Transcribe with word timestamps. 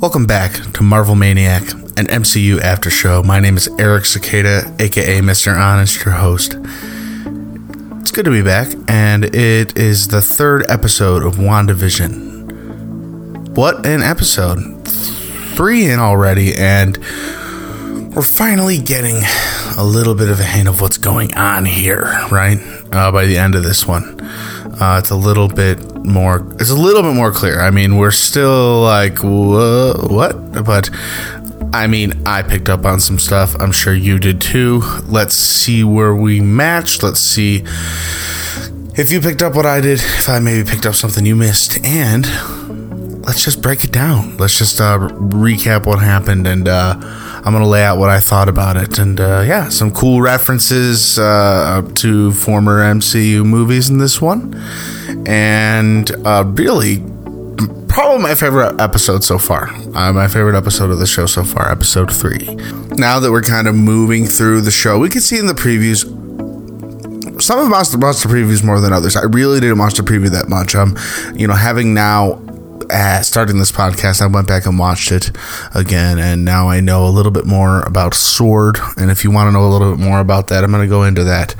Welcome 0.00 0.24
back 0.24 0.52
to 0.72 0.82
Marvel 0.82 1.14
Maniac, 1.14 1.72
an 1.72 2.06
MCU 2.06 2.58
after 2.62 2.88
show. 2.88 3.22
My 3.22 3.38
name 3.38 3.58
is 3.58 3.68
Eric 3.78 4.06
Cicada, 4.06 4.74
aka 4.78 5.20
Mr. 5.20 5.54
Honest, 5.54 6.06
your 6.06 6.14
host. 6.14 6.54
It's 8.00 8.10
good 8.10 8.24
to 8.24 8.30
be 8.30 8.40
back, 8.40 8.68
and 8.88 9.26
it 9.26 9.76
is 9.76 10.08
the 10.08 10.22
third 10.22 10.64
episode 10.70 11.22
of 11.22 11.34
WandaVision. 11.34 13.50
What 13.50 13.84
an 13.84 14.02
episode! 14.02 14.88
Three 14.88 15.90
in 15.90 15.98
already, 15.98 16.54
and 16.54 16.96
we're 18.16 18.22
finally 18.22 18.78
getting 18.78 19.22
a 19.76 19.84
little 19.84 20.14
bit 20.14 20.30
of 20.30 20.40
a 20.40 20.44
hint 20.44 20.66
of 20.66 20.80
what's 20.80 20.96
going 20.96 21.34
on 21.34 21.66
here, 21.66 22.04
right? 22.32 22.58
Uh, 22.90 23.12
by 23.12 23.26
the 23.26 23.36
end 23.36 23.54
of 23.54 23.64
this 23.64 23.86
one, 23.86 24.18
uh, 24.80 24.98
it's 24.98 25.10
a 25.10 25.16
little 25.16 25.48
bit 25.48 25.78
more. 26.04 26.46
It's 26.58 26.70
a 26.70 26.74
little 26.74 27.02
bit 27.02 27.14
more 27.14 27.30
clear. 27.30 27.60
I 27.60 27.70
mean, 27.70 27.98
we're 27.98 28.10
still 28.10 28.80
like, 28.80 29.18
what? 29.22 30.64
But 30.64 30.90
I 31.72 31.86
mean, 31.86 32.26
I 32.26 32.42
picked 32.42 32.68
up 32.68 32.84
on 32.84 32.98
some 32.98 33.18
stuff. 33.18 33.54
I'm 33.60 33.72
sure 33.72 33.92
you 33.92 34.18
did 34.18 34.40
too. 34.40 34.82
Let's 35.06 35.34
see 35.34 35.84
where 35.84 36.14
we 36.14 36.40
match. 36.40 37.02
Let's 37.02 37.20
see 37.20 37.62
if 38.96 39.12
you 39.12 39.20
picked 39.20 39.42
up 39.42 39.54
what 39.54 39.66
I 39.66 39.80
did. 39.80 39.98
If 39.98 40.28
I 40.28 40.40
maybe 40.40 40.68
picked 40.68 40.86
up 40.86 40.94
something 40.94 41.24
you 41.24 41.36
missed, 41.36 41.78
and 41.84 42.26
let's 43.24 43.44
just 43.44 43.62
break 43.62 43.84
it 43.84 43.92
down. 43.92 44.36
Let's 44.38 44.58
just 44.58 44.80
uh, 44.80 44.98
recap 44.98 45.86
what 45.86 46.00
happened, 46.00 46.46
and 46.46 46.66
uh, 46.66 46.94
I'm 47.42 47.52
gonna 47.52 47.66
lay 47.66 47.82
out 47.82 47.98
what 47.98 48.10
I 48.10 48.20
thought 48.20 48.48
about 48.48 48.76
it, 48.76 48.98
and 48.98 49.18
uh, 49.18 49.42
yeah, 49.46 49.68
some 49.70 49.90
cool 49.90 50.20
references 50.20 51.18
uh, 51.18 51.82
to 51.96 52.32
former 52.32 52.80
MCU 52.82 53.44
movies 53.44 53.88
in 53.88 53.98
this 53.98 54.20
one, 54.20 54.54
and 55.26 56.10
uh, 56.26 56.44
really. 56.46 57.04
Probably 57.88 58.22
my 58.22 58.36
favorite 58.36 58.80
episode 58.80 59.24
so 59.24 59.36
far. 59.36 59.66
Uh, 59.68 60.12
my 60.12 60.28
favorite 60.28 60.56
episode 60.56 60.90
of 60.90 61.00
the 61.00 61.08
show 61.08 61.26
so 61.26 61.42
far, 61.42 61.72
episode 61.72 62.10
three. 62.14 62.54
Now 62.96 63.18
that 63.18 63.32
we're 63.32 63.42
kind 63.42 63.66
of 63.66 63.74
moving 63.74 64.26
through 64.26 64.60
the 64.60 64.70
show, 64.70 65.00
we 65.00 65.08
can 65.08 65.20
see 65.20 65.40
in 65.40 65.46
the 65.46 65.54
previews 65.54 66.04
some 67.42 67.58
of 67.58 67.68
watched 67.70 67.90
the 67.90 67.98
previews 68.28 68.62
more 68.62 68.80
than 68.80 68.92
others. 68.92 69.16
I 69.16 69.24
really 69.24 69.60
didn't 69.60 69.78
watch 69.78 69.94
the 69.94 70.02
preview 70.02 70.30
that 70.30 70.48
much. 70.48 70.74
Um, 70.74 70.96
you 71.34 71.46
know, 71.46 71.54
having 71.54 71.92
now 71.92 72.40
uh, 72.92 73.22
starting 73.22 73.58
this 73.58 73.72
podcast, 73.72 74.20
I 74.20 74.26
went 74.26 74.48
back 74.48 74.66
and 74.66 74.78
watched 74.78 75.12
it 75.12 75.30
again, 75.74 76.18
and 76.18 76.44
now 76.44 76.68
I 76.68 76.80
know 76.80 77.06
a 77.06 77.10
little 77.10 77.32
bit 77.32 77.46
more 77.46 77.82
about 77.82 78.14
Sword. 78.14 78.78
And 78.96 79.10
if 79.10 79.24
you 79.24 79.30
want 79.30 79.48
to 79.48 79.52
know 79.52 79.64
a 79.64 79.70
little 79.70 79.96
bit 79.96 80.04
more 80.04 80.20
about 80.20 80.48
that, 80.48 80.64
I'm 80.64 80.70
going 80.70 80.86
to 80.86 80.88
go 80.88 81.04
into 81.04 81.24
that 81.24 81.54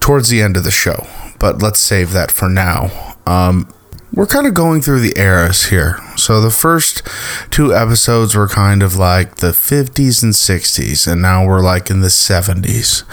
towards 0.00 0.28
the 0.28 0.42
end 0.42 0.56
of 0.56 0.64
the 0.64 0.70
show. 0.70 1.06
But 1.38 1.62
let's 1.62 1.80
save 1.80 2.12
that 2.12 2.30
for 2.30 2.48
now. 2.48 3.16
Um, 3.26 3.72
we're 4.12 4.26
kind 4.26 4.46
of 4.46 4.54
going 4.54 4.80
through 4.80 5.00
the 5.00 5.16
eras 5.16 5.66
here. 5.66 5.98
So 6.16 6.40
the 6.40 6.50
first 6.50 7.06
two 7.50 7.74
episodes 7.74 8.34
were 8.34 8.48
kind 8.48 8.82
of 8.82 8.96
like 8.96 9.36
the 9.36 9.52
50s 9.52 10.22
and 10.22 10.32
60s, 10.32 11.10
and 11.10 11.22
now 11.22 11.46
we're 11.46 11.62
like 11.62 11.90
in 11.90 12.00
the 12.00 12.08
70s. 12.08 13.04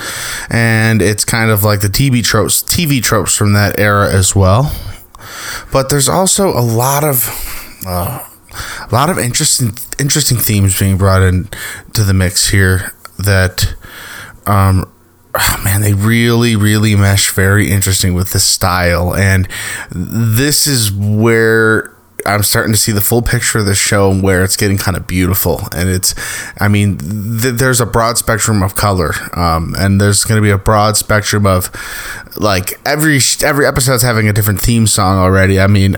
And 0.50 1.02
it's 1.02 1.24
kind 1.24 1.52
of 1.52 1.64
like 1.64 1.82
the 1.82 1.88
TV 1.88 2.24
tropes, 2.24 2.64
TV 2.64 3.02
tropes 3.02 3.36
from 3.36 3.54
that 3.54 3.80
era 3.80 4.12
as 4.12 4.36
well. 4.36 4.76
But 5.72 5.90
there's 5.90 6.10
also 6.10 6.50
a 6.50 6.62
lot 6.62 7.04
of 7.04 7.28
uh, 7.86 8.28
a 8.90 8.90
lot 8.92 9.10
of 9.10 9.18
interesting 9.18 9.74
interesting 10.00 10.38
themes 10.38 10.78
being 10.78 10.98
brought 10.98 11.22
in 11.22 11.50
to 11.94 12.04
the 12.04 12.14
mix 12.14 12.50
here 12.50 12.94
that 13.18 13.76
um, 14.46 14.92
oh 15.36 15.62
man, 15.64 15.82
they 15.82 15.94
really, 15.94 16.56
really 16.56 16.96
mesh 16.96 17.32
very 17.32 17.72
interesting 17.72 18.14
with 18.14 18.32
the 18.32 18.40
style. 18.40 19.14
And 19.14 19.48
this 19.92 20.68
is 20.68 20.92
where 20.92 21.94
I'm 22.26 22.44
starting 22.44 22.74
to 22.74 22.78
see 22.78 22.92
the 22.92 23.02
full 23.02 23.22
picture 23.22 23.60
of 23.60 23.66
the 23.66 23.76
show 23.76 24.14
where 24.14 24.44
it's 24.44 24.58
getting 24.58 24.78
kind 24.78 24.98
of 24.98 25.08
beautiful. 25.08 25.62
And 25.76 25.90
it's, 25.90 26.16
I 26.60 26.68
mean, 26.68 26.98
th- 26.98 27.56
there's 27.56 27.80
a 27.80 27.86
broad 27.86 28.18
spectrum 28.18 28.64
of 28.64 28.76
color. 28.76 29.14
Um, 29.34 29.76
and 29.78 30.02
there's 30.02 30.24
going 30.24 30.38
to 30.38 30.42
be 30.42 30.50
a 30.50 30.58
broad 30.58 30.98
spectrum 30.98 31.46
of 31.46 31.70
like 32.38 32.80
every, 32.86 33.20
every 33.44 33.66
episode's 33.66 34.04
having 34.04 34.28
a 34.28 34.34
different 34.34 34.60
theme 34.62 34.88
song 34.88 35.18
already. 35.18 35.60
I 35.60 35.68
mean, 35.68 35.96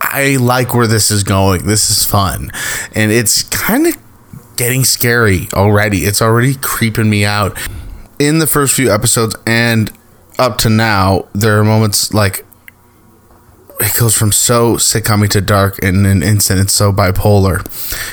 I 0.00 0.36
like 0.36 0.74
where 0.74 0.86
this 0.86 1.10
is 1.10 1.22
going. 1.22 1.66
This 1.66 1.90
is 1.90 2.04
fun. 2.04 2.50
And 2.94 3.12
it's 3.12 3.42
kind 3.44 3.86
of 3.86 3.96
getting 4.56 4.84
scary 4.84 5.48
already. 5.52 5.98
It's 5.98 6.20
already 6.20 6.54
creeping 6.54 7.08
me 7.08 7.24
out 7.24 7.58
in 8.18 8.38
the 8.38 8.46
first 8.46 8.74
few 8.74 8.90
episodes 8.90 9.36
and 9.46 9.92
up 10.38 10.58
to 10.58 10.68
now, 10.68 11.26
there 11.34 11.58
are 11.58 11.64
moments 11.64 12.12
like 12.12 12.45
it 13.80 13.92
goes 13.98 14.14
from 14.14 14.32
so 14.32 14.76
sitcom 14.76 15.28
to 15.28 15.40
dark 15.40 15.78
in 15.80 16.06
an 16.06 16.22
instant. 16.22 16.60
It's 16.60 16.72
so 16.72 16.92
bipolar, 16.92 17.64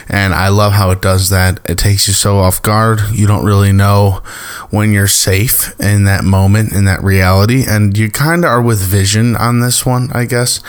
and 0.10 0.34
I 0.34 0.50
love 0.50 0.74
how 0.74 0.92
it 0.92 1.02
does 1.02 1.30
that. 1.30 1.60
It 1.70 1.78
takes 1.78 2.08
you 2.08 2.14
so 2.14 2.40
off 2.40 2.62
guard. 2.62 3.02
You 3.12 3.28
don't 3.28 3.46
really 3.46 3.72
know 3.72 4.22
when 4.70 4.92
you're 4.92 5.08
safe 5.08 5.80
in 5.80 6.04
that 6.06 6.24
moment, 6.24 6.74
in 6.74 6.86
that 6.86 7.04
reality, 7.04 7.64
and 7.68 7.98
you 7.98 8.10
kind 8.12 8.44
of 8.44 8.50
are 8.50 8.62
with 8.62 8.82
Vision 8.82 9.36
on 9.36 9.60
this 9.60 9.86
one, 9.86 10.10
I 10.14 10.26
guess. 10.26 10.62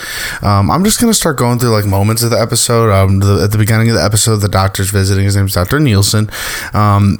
Um, 0.42 0.70
I'm 0.70 0.84
just 0.84 1.00
gonna 1.00 1.14
start 1.14 1.38
going 1.38 1.58
through 1.58 1.70
like 1.70 1.86
moments 1.86 2.22
of 2.22 2.30
the 2.30 2.40
episode. 2.40 2.92
Um, 2.92 3.20
the, 3.20 3.42
at 3.44 3.50
the 3.50 3.58
beginning 3.58 3.88
of 3.88 3.96
the 3.96 4.04
episode, 4.04 4.36
the 4.36 4.48
doctor's 4.48 4.90
visiting. 4.90 5.24
His 5.24 5.36
name's 5.36 5.54
Doctor 5.54 5.78
Nielson. 5.78 6.30
Um, 6.74 7.18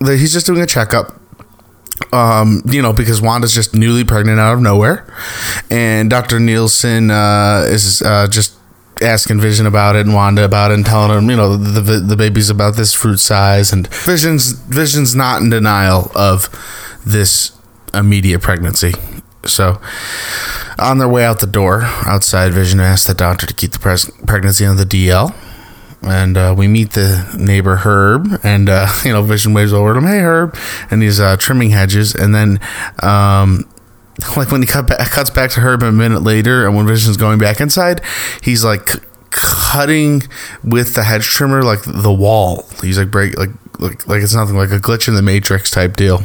he's 0.00 0.32
just 0.32 0.46
doing 0.46 0.60
a 0.60 0.66
checkup 0.66 1.21
um, 2.12 2.62
you 2.66 2.82
know, 2.82 2.92
because 2.92 3.20
Wanda's 3.20 3.54
just 3.54 3.74
newly 3.74 4.04
pregnant 4.04 4.40
out 4.40 4.54
of 4.54 4.60
nowhere, 4.60 5.06
and 5.70 6.10
Doctor 6.10 6.38
Nielson 6.38 7.10
uh, 7.10 7.66
is 7.66 8.02
uh, 8.02 8.28
just 8.28 8.56
asking 9.00 9.40
Vision 9.40 9.66
about 9.66 9.96
it 9.96 10.06
and 10.06 10.14
Wanda 10.14 10.44
about 10.44 10.70
it 10.70 10.74
and 10.74 10.86
telling 10.86 11.16
him, 11.16 11.28
you 11.30 11.36
know, 11.36 11.56
the, 11.56 11.80
the, 11.80 12.00
the 12.00 12.16
baby's 12.16 12.50
about 12.50 12.76
this 12.76 12.94
fruit 12.94 13.18
size, 13.18 13.72
and 13.72 13.86
Vision's 13.88 14.52
Vision's 14.52 15.14
not 15.14 15.42
in 15.42 15.50
denial 15.50 16.10
of 16.14 16.48
this 17.04 17.52
immediate 17.94 18.40
pregnancy. 18.40 18.92
So, 19.44 19.80
on 20.78 20.98
their 20.98 21.08
way 21.08 21.24
out 21.24 21.40
the 21.40 21.46
door, 21.46 21.82
outside, 21.82 22.52
Vision 22.52 22.80
asks 22.80 23.06
the 23.06 23.14
doctor 23.14 23.46
to 23.46 23.54
keep 23.54 23.72
the 23.72 23.78
pres- 23.78 24.10
pregnancy 24.26 24.64
on 24.64 24.76
the 24.76 24.84
DL 24.84 25.34
and 26.02 26.36
uh, 26.36 26.54
we 26.56 26.68
meet 26.68 26.92
the 26.92 27.34
neighbor 27.38 27.76
Herb, 27.76 28.40
and 28.42 28.68
uh, 28.68 28.88
you 29.04 29.12
know 29.12 29.22
Vision 29.22 29.54
waves 29.54 29.72
over 29.72 29.92
to 29.92 29.98
him, 29.98 30.06
"Hey 30.06 30.20
Herb," 30.20 30.56
and 30.90 31.02
he's 31.02 31.20
uh, 31.20 31.36
trimming 31.36 31.70
hedges, 31.70 32.14
and 32.14 32.34
then. 32.34 32.60
Um, 33.02 33.68
like 34.36 34.52
when 34.52 34.60
he 34.60 34.66
cut 34.66 34.86
back, 34.86 35.10
cuts 35.10 35.30
back 35.30 35.50
to 35.52 35.60
Herb 35.60 35.82
a 35.82 35.90
minute 35.90 36.22
later, 36.22 36.66
and 36.66 36.76
when 36.76 36.86
Vision's 36.86 37.16
going 37.16 37.38
back 37.38 37.60
inside, 37.60 38.02
he's 38.42 38.62
like 38.62 38.86
cutting 39.30 40.22
with 40.62 40.94
the 40.94 41.02
hedge 41.02 41.24
trimmer 41.24 41.62
like 41.62 41.80
the 41.86 42.12
wall. 42.12 42.66
He's 42.82 42.98
like 42.98 43.10
break 43.10 43.38
like 43.38 43.50
like 43.78 44.06
like 44.06 44.22
it's 44.22 44.34
nothing 44.34 44.56
like 44.56 44.70
a 44.70 44.78
glitch 44.78 45.08
in 45.08 45.14
the 45.14 45.22
Matrix 45.22 45.70
type 45.70 45.96
deal. 45.96 46.22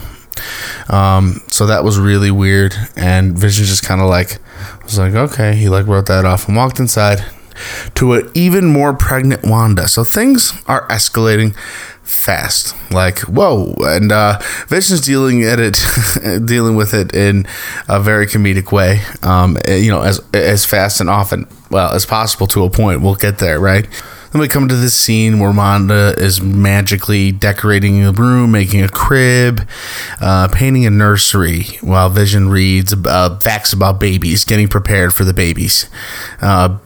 Um, 0.89 1.41
so 1.47 1.65
that 1.67 1.85
was 1.85 1.97
really 1.97 2.29
weird, 2.29 2.75
and 2.97 3.37
Vision 3.39 3.65
just 3.65 3.83
kind 3.83 4.01
of 4.01 4.09
like 4.09 4.37
was 4.83 4.99
like, 4.99 5.13
okay, 5.13 5.55
he 5.55 5.69
like 5.69 5.87
wrote 5.87 6.07
that 6.07 6.25
off 6.25 6.47
and 6.47 6.57
walked 6.57 6.79
inside 6.79 7.25
to 7.95 8.13
an 8.13 8.29
even 8.33 8.65
more 8.65 8.93
pregnant 8.93 9.43
Wanda. 9.45 9.87
So 9.87 10.03
things 10.03 10.53
are 10.67 10.87
escalating 10.87 11.55
fast. 12.03 12.75
Like 12.91 13.19
whoa, 13.19 13.73
and 13.79 14.11
uh, 14.11 14.39
Vision's 14.67 15.01
dealing 15.01 15.43
at 15.43 15.59
it, 15.59 15.77
dealing 16.45 16.75
with 16.75 16.93
it 16.93 17.13
in 17.13 17.45
a 17.87 17.99
very 17.99 18.25
comedic 18.27 18.71
way. 18.71 19.01
Um, 19.21 19.57
eh, 19.65 19.77
you 19.77 19.91
know, 19.91 20.01
as 20.01 20.21
as 20.33 20.65
fast 20.65 21.01
and 21.01 21.09
often 21.09 21.47
well 21.69 21.93
as 21.93 22.05
possible 22.05 22.47
to 22.47 22.63
a 22.63 22.69
point. 22.69 23.01
We'll 23.01 23.15
get 23.15 23.39
there, 23.39 23.59
right? 23.59 23.87
Then 24.31 24.41
we 24.41 24.47
come 24.47 24.67
to 24.67 24.75
this 24.75 24.93
scene 24.93 25.39
where 25.39 25.51
Wanda 25.51 26.13
is 26.17 26.41
magically 26.41 27.31
decorating 27.31 28.03
the 28.03 28.11
room, 28.11 28.51
making 28.51 28.83
a 28.83 28.89
crib, 28.89 29.67
uh, 30.19 30.49
painting 30.49 30.85
a 30.85 30.89
nursery, 30.89 31.63
while 31.81 32.09
Vision 32.09 32.49
reads 32.49 32.93
uh, 32.93 33.39
facts 33.39 33.71
about 33.71 33.99
babies, 33.99 34.43
getting 34.43 34.67
prepared 34.67 35.13
for 35.13 35.23
the 35.23 35.33
babies. 35.33 35.89
Uh, 36.41 36.77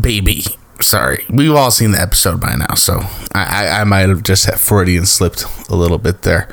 baby. 0.00 0.44
Sorry, 0.80 1.24
we've 1.30 1.54
all 1.54 1.70
seen 1.70 1.92
the 1.92 2.00
episode 2.00 2.40
by 2.40 2.56
now, 2.56 2.74
so 2.74 3.00
I, 3.32 3.66
I, 3.66 3.80
I 3.80 3.84
might 3.84 4.08
have 4.08 4.22
just 4.22 4.46
had 4.46 4.58
Freudian 4.58 5.06
slipped 5.06 5.44
a 5.68 5.76
little 5.76 5.98
bit 5.98 6.22
there. 6.22 6.48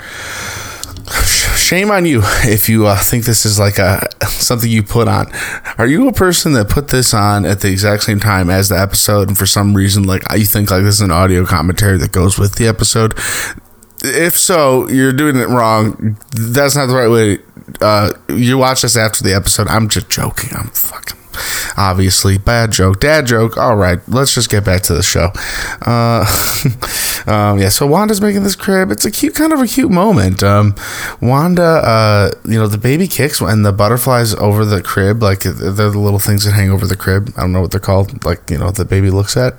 Shame 1.56 1.90
on 1.90 2.06
you 2.06 2.22
if 2.44 2.70
you 2.70 2.86
uh, 2.86 2.96
think 2.96 3.26
this 3.26 3.46
is 3.46 3.58
like 3.58 3.80
a 3.80 4.08
something 4.28 4.70
you 4.70 4.84
put 4.84 5.08
on. 5.08 5.32
Are 5.80 5.88
you 5.88 6.08
a 6.08 6.14
person 6.14 6.54
that 6.54 6.70
put 6.70 6.90
this 6.90 7.14
on 7.14 7.46
at 7.46 7.62
the 7.62 7.72
exact 7.72 8.04
same 8.04 8.20
time 8.20 8.50
as 8.50 8.70
the 8.70 8.80
episode, 8.80 9.28
and 9.28 9.38
for 9.38 9.48
some 9.48 9.76
reason, 9.76 10.04
like 10.04 10.22
you 10.36 10.46
think 10.46 10.70
like 10.70 10.84
this 10.84 10.96
is 10.96 11.02
an 11.02 11.12
audio 11.12 11.46
commentary 11.46 11.98
that 11.98 12.12
goes 12.12 12.38
with 12.38 12.56
the 12.56 12.68
episode? 12.68 13.14
If 14.04 14.38
so, 14.38 14.88
you're 14.90 15.12
doing 15.12 15.36
it 15.36 15.50
wrong. 15.50 16.18
That's 16.32 16.76
not 16.76 16.86
the 16.86 16.96
right 16.96 17.10
way. 17.10 17.40
Uh, 17.82 18.12
you 18.30 18.58
watch 18.58 18.84
this 18.84 18.96
after 18.96 19.24
the 19.24 19.34
episode. 19.34 19.68
I'm 19.68 19.90
just 19.90 20.10
joking. 20.10 20.52
I'm 20.56 20.70
fucking 20.70 21.18
Obviously, 21.78 22.38
bad 22.38 22.72
joke, 22.72 23.00
dad 23.00 23.26
joke. 23.26 23.58
All 23.58 23.76
right, 23.76 24.00
let's 24.08 24.34
just 24.34 24.50
get 24.50 24.66
back 24.66 24.82
to 24.84 24.94
the 24.94 25.04
show. 25.04 25.32
Uh, 25.82 26.26
um, 27.32 27.60
yeah, 27.60 27.70
so 27.70 27.88
Wanda's 27.88 28.22
making 28.22 28.44
this 28.44 28.56
crib. 28.56 28.92
It's 28.92 29.06
a 29.06 29.12
cute, 29.12 29.36
kind 29.36 29.54
of 29.54 29.60
a 29.60 29.68
cute 29.68 29.92
moment. 29.92 30.44
Um, 30.44 30.76
Wanda, 31.22 31.64
uh, 31.64 32.32
you 32.46 32.60
know, 32.60 32.68
the 32.68 32.78
baby 32.78 33.08
kicks 33.08 33.42
and 33.42 33.66
the 33.66 33.72
butterflies 33.72 34.34
over 34.36 34.66
the 34.66 34.82
crib, 34.82 35.22
like 35.22 35.42
they're 35.42 35.72
the 35.72 36.00
little 36.00 36.20
things 36.20 36.46
that 36.46 36.52
hang 36.52 36.70
over 36.70 36.86
the 36.86 36.98
crib. 36.98 37.34
I 37.38 37.42
don't 37.42 37.52
know 37.52 37.62
what 37.62 37.72
they're 37.72 37.80
called, 37.80 38.26
like, 38.26 38.50
you 38.50 38.58
know, 38.58 38.72
the 38.72 38.86
baby 38.86 39.10
looks 39.10 39.38
at. 39.38 39.56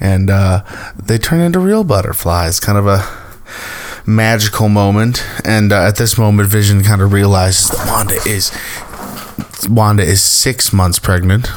And 0.00 0.30
uh, 0.30 0.64
they 0.96 1.18
turn 1.18 1.40
into 1.40 1.58
real 1.58 1.84
butterflies, 1.84 2.60
kind 2.60 2.78
of 2.78 2.86
a 2.86 3.06
magical 4.08 4.68
moment. 4.68 5.24
And 5.44 5.72
uh, 5.72 5.82
at 5.82 5.96
this 5.96 6.18
moment, 6.18 6.48
Vision 6.48 6.82
kind 6.82 7.02
of 7.02 7.12
realizes 7.12 7.68
that 7.68 7.86
Wanda 7.86 8.18
is 8.26 8.50
Wanda 9.68 10.02
is 10.02 10.22
six 10.22 10.72
months 10.72 10.98
pregnant. 10.98 11.50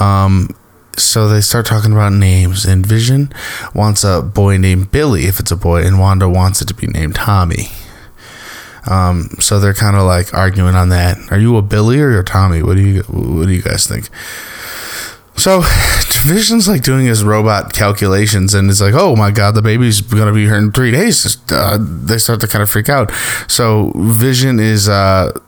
Um, 0.00 0.54
so 0.96 1.28
they 1.28 1.40
start 1.40 1.66
talking 1.66 1.92
about 1.92 2.12
names, 2.12 2.64
and 2.64 2.84
Vision 2.84 3.32
wants 3.74 4.04
a 4.04 4.22
boy 4.22 4.56
named 4.56 4.90
Billy 4.90 5.24
if 5.24 5.38
it's 5.40 5.50
a 5.50 5.56
boy, 5.56 5.84
and 5.84 5.98
Wanda 5.98 6.28
wants 6.28 6.60
it 6.60 6.66
to 6.68 6.74
be 6.74 6.86
named 6.86 7.14
Tommy. 7.14 7.68
Um, 8.86 9.28
so 9.38 9.60
they're 9.60 9.74
kind 9.74 9.96
of 9.96 10.02
like 10.02 10.32
arguing 10.34 10.74
on 10.74 10.88
that. 10.88 11.18
Are 11.30 11.38
you 11.38 11.56
a 11.56 11.62
Billy 11.62 12.00
or 12.00 12.18
a 12.18 12.24
Tommy? 12.24 12.62
What 12.62 12.74
do 12.74 12.82
you 12.82 13.02
What 13.02 13.46
do 13.46 13.52
you 13.52 13.62
guys 13.62 13.86
think? 13.86 14.08
So 15.36 15.60
Vision's 16.22 16.66
like 16.66 16.82
doing 16.82 17.06
his 17.06 17.22
robot 17.22 17.72
calculations, 17.72 18.54
and 18.54 18.70
it's 18.70 18.80
like, 18.80 18.94
oh 18.94 19.14
my 19.14 19.30
god, 19.30 19.54
the 19.54 19.62
baby's 19.62 20.00
gonna 20.00 20.32
be 20.32 20.46
here 20.46 20.56
in 20.56 20.72
three 20.72 20.90
days. 20.90 21.38
Uh, 21.50 21.78
they 21.80 22.18
start 22.18 22.40
to 22.40 22.48
kind 22.48 22.62
of 22.62 22.70
freak 22.70 22.88
out. 22.88 23.12
So 23.46 23.92
Vision 23.94 24.58
is 24.58 24.88
uh, 24.88 25.38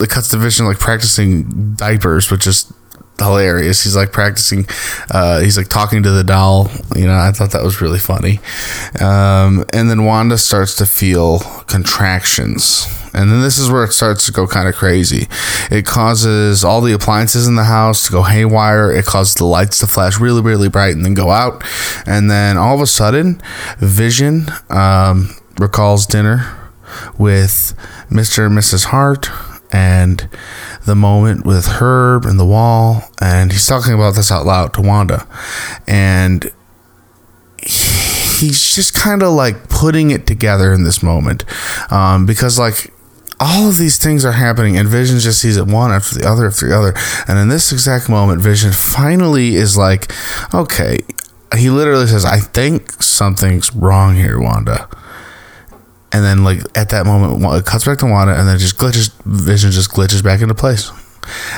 it 0.00 0.10
cuts 0.10 0.28
to 0.28 0.36
Vision 0.36 0.66
like 0.66 0.78
practicing 0.78 1.74
diapers, 1.74 2.30
which 2.30 2.46
is 2.46 2.72
hilarious. 3.18 3.84
He's 3.84 3.96
like 3.96 4.12
practicing. 4.12 4.66
Uh, 5.10 5.40
he's 5.40 5.56
like 5.56 5.68
talking 5.68 6.02
to 6.02 6.10
the 6.10 6.24
doll. 6.24 6.70
You 6.96 7.06
know, 7.06 7.16
I 7.16 7.32
thought 7.32 7.52
that 7.52 7.62
was 7.62 7.80
really 7.80 7.98
funny. 7.98 8.40
Um, 9.00 9.64
and 9.72 9.88
then 9.90 10.04
Wanda 10.04 10.38
starts 10.38 10.74
to 10.76 10.86
feel 10.86 11.40
contractions. 11.66 12.86
And 13.12 13.30
then 13.30 13.42
this 13.42 13.58
is 13.58 13.70
where 13.70 13.84
it 13.84 13.92
starts 13.92 14.26
to 14.26 14.32
go 14.32 14.46
kind 14.46 14.68
of 14.68 14.74
crazy. 14.74 15.26
It 15.70 15.84
causes 15.84 16.62
all 16.62 16.80
the 16.80 16.92
appliances 16.92 17.48
in 17.48 17.56
the 17.56 17.64
house 17.64 18.06
to 18.06 18.12
go 18.12 18.22
haywire. 18.22 18.92
It 18.92 19.04
causes 19.04 19.34
the 19.34 19.46
lights 19.46 19.78
to 19.78 19.86
flash 19.86 20.20
really, 20.20 20.40
really 20.40 20.68
bright 20.68 20.94
and 20.94 21.04
then 21.04 21.14
go 21.14 21.30
out. 21.30 21.64
And 22.06 22.30
then 22.30 22.56
all 22.56 22.74
of 22.74 22.80
a 22.80 22.86
sudden, 22.86 23.42
Vision 23.78 24.46
um, 24.68 25.30
recalls 25.58 26.06
dinner 26.06 26.56
with 27.18 27.74
Mr. 28.10 28.46
and 28.46 28.56
Mrs. 28.56 28.86
Hart 28.86 29.28
and 29.72 30.28
the 30.86 30.94
moment 30.94 31.44
with 31.44 31.66
Herb 31.66 32.24
and 32.24 32.38
the 32.38 32.46
wall, 32.46 33.02
and 33.20 33.52
he's 33.52 33.66
talking 33.66 33.94
about 33.94 34.14
this 34.14 34.30
out 34.30 34.46
loud 34.46 34.74
to 34.74 34.82
Wanda, 34.82 35.26
and 35.86 36.50
he's 37.58 38.74
just 38.74 38.94
kind 38.94 39.22
of 39.22 39.32
like 39.32 39.68
putting 39.68 40.10
it 40.10 40.26
together 40.26 40.72
in 40.72 40.84
this 40.84 41.02
moment, 41.02 41.44
um, 41.92 42.26
because 42.26 42.58
like 42.58 42.92
all 43.38 43.68
of 43.68 43.76
these 43.76 43.98
things 43.98 44.24
are 44.24 44.32
happening, 44.32 44.76
and 44.76 44.88
Vision 44.88 45.18
just 45.18 45.40
sees 45.40 45.56
it 45.56 45.66
one 45.66 45.90
after 45.90 46.14
the 46.18 46.28
other 46.28 46.46
after 46.46 46.68
the 46.68 46.76
other, 46.76 46.94
and 47.28 47.38
in 47.38 47.48
this 47.48 47.72
exact 47.72 48.08
moment, 48.08 48.40
Vision 48.40 48.72
finally 48.72 49.54
is 49.56 49.76
like, 49.76 50.12
okay. 50.54 50.98
He 51.56 51.68
literally 51.68 52.06
says, 52.06 52.24
"I 52.24 52.38
think 52.38 53.02
something's 53.02 53.74
wrong 53.74 54.14
here, 54.14 54.38
Wanda." 54.38 54.86
And 56.12 56.24
then 56.24 56.44
like 56.44 56.60
at 56.74 56.90
that 56.90 57.06
moment 57.06 57.42
it 57.54 57.64
cuts 57.64 57.84
back 57.84 57.98
to 57.98 58.06
Wanda 58.06 58.38
and 58.38 58.48
then 58.48 58.58
just 58.58 58.78
glitches 58.78 59.12
vision 59.24 59.70
just 59.70 59.90
glitches 59.90 60.22
back 60.22 60.40
into 60.40 60.54
place. 60.54 60.90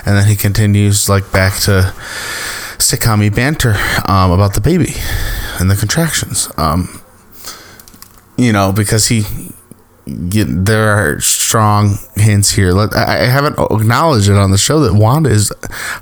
And 0.05 0.17
then 0.17 0.27
he 0.27 0.37
continues 0.37 1.09
like 1.09 1.31
back 1.33 1.59
to 1.61 1.93
sitcom 2.79 3.35
banter 3.35 3.75
um, 4.09 4.31
about 4.31 4.55
the 4.55 4.61
baby 4.61 4.93
and 5.59 5.71
the 5.71 5.77
contractions. 5.77 6.49
Um, 6.57 7.01
you 8.37 8.53
know 8.53 8.73
because 8.73 9.07
he 9.09 9.25
get, 10.29 10.47
there 10.49 10.89
are 10.89 11.21
strong 11.21 11.99
hints 12.17 12.51
here. 12.51 12.77
I 12.95 13.25
haven't 13.25 13.59
acknowledged 13.59 14.29
it 14.29 14.37
on 14.37 14.51
the 14.51 14.59
show 14.59 14.81
that 14.81 14.95
Wanda 14.95 15.31
is 15.31 15.53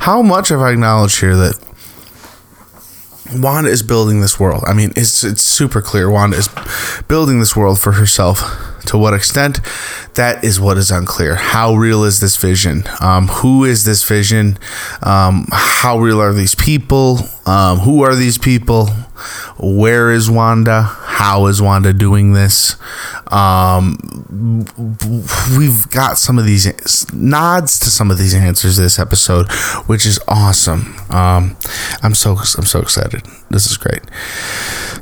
how 0.01 0.23
much 0.23 0.49
have 0.49 0.61
I 0.61 0.73
acknowledged 0.73 1.21
here 1.21 1.37
that 1.37 1.59
Wanda 3.35 3.71
is 3.71 3.83
building 3.83 4.21
this 4.21 4.39
world. 4.41 4.65
I 4.67 4.73
mean, 4.75 4.93
it's 4.97 5.25
it's 5.25 5.43
super 5.43 5.81
clear. 5.81 6.11
Wanda 6.11 6.37
is 6.37 6.49
building 7.09 7.41
this 7.41 7.55
world 7.57 7.79
for 7.79 7.93
herself. 7.93 8.41
To 8.87 8.99
what 8.99 9.15
extent? 9.15 9.61
That 10.15 10.43
is 10.43 10.59
what 10.61 10.77
is 10.79 10.91
unclear. 10.91 11.37
How 11.37 11.75
real 11.75 12.05
is 12.05 12.21
this 12.21 12.37
vision? 12.37 12.85
Um, 13.01 13.29
who 13.29 13.65
is 13.65 13.85
this 13.85 14.03
vision? 14.07 14.59
Um, 15.03 15.47
how 15.51 15.99
real 15.99 16.21
are 16.21 16.33
these 16.33 16.55
people? 16.55 17.19
Um, 17.47 17.79
who 17.79 18.03
are 18.03 18.15
these 18.15 18.39
people? 18.39 18.89
Where 19.59 20.11
is 20.11 20.31
Wanda? 20.31 20.83
How 20.83 21.47
is 21.47 21.61
Wanda 21.61 21.93
doing 21.93 22.33
this? 22.33 22.77
Um, 23.31 23.99
we've 25.57 25.91
got 25.91 26.19
some 26.19 26.39
of 26.39 26.47
these 26.47 27.13
nods 27.13 27.79
to 27.81 27.91
some 27.91 28.11
of 28.11 28.19
these 28.19 28.35
answers 28.35 28.77
this 28.77 28.99
episode, 28.99 29.51
which 29.87 30.07
is 30.07 30.19
awesome. 30.27 30.97
Um, 31.11 31.57
I'm 32.03 32.15
so 32.15 32.33
I'm 32.57 32.65
so 32.65 32.81
excited. 32.81 33.23
This 33.51 33.71
is 33.71 33.77
great. 33.77 34.03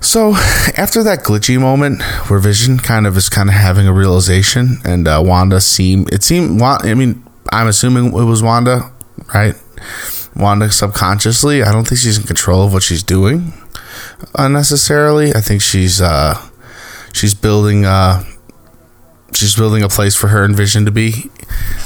So 0.00 0.34
after 0.76 1.02
that 1.02 1.20
glitchy 1.20 1.60
moment 1.60 2.02
where 2.28 2.38
Vision 2.38 2.78
kind 2.78 3.06
of 3.06 3.16
is 3.16 3.28
kind 3.28 3.48
of 3.48 3.54
having 3.68 3.86
a 3.86 3.92
realization, 3.92 4.78
and 4.82 5.06
uh, 5.06 5.22
Wanda 5.22 5.60
seemed 5.60 6.10
it 6.10 6.22
seemed 6.22 6.62
I 6.62 6.94
mean 6.94 7.22
I'm 7.52 7.66
assuming 7.66 8.06
it 8.06 8.24
was 8.24 8.42
Wanda, 8.42 8.90
right? 9.34 9.54
Wanda 10.34 10.70
subconsciously. 10.70 11.62
I 11.62 11.70
don't 11.70 11.86
think 11.86 12.00
she's 12.00 12.16
in 12.16 12.24
control 12.24 12.64
of 12.64 12.72
what 12.72 12.82
she's 12.82 13.02
doing 13.02 13.52
unnecessarily. 14.34 15.34
I 15.34 15.40
think 15.40 15.60
she's 15.60 16.00
uh, 16.00 16.40
she's 17.12 17.34
building 17.34 17.84
uh, 17.84 18.24
she's 19.34 19.54
building 19.54 19.82
a 19.82 19.88
place 19.88 20.14
for 20.14 20.28
her 20.28 20.44
and 20.44 20.56
Vision 20.56 20.86
to 20.86 20.90
be. 20.90 21.30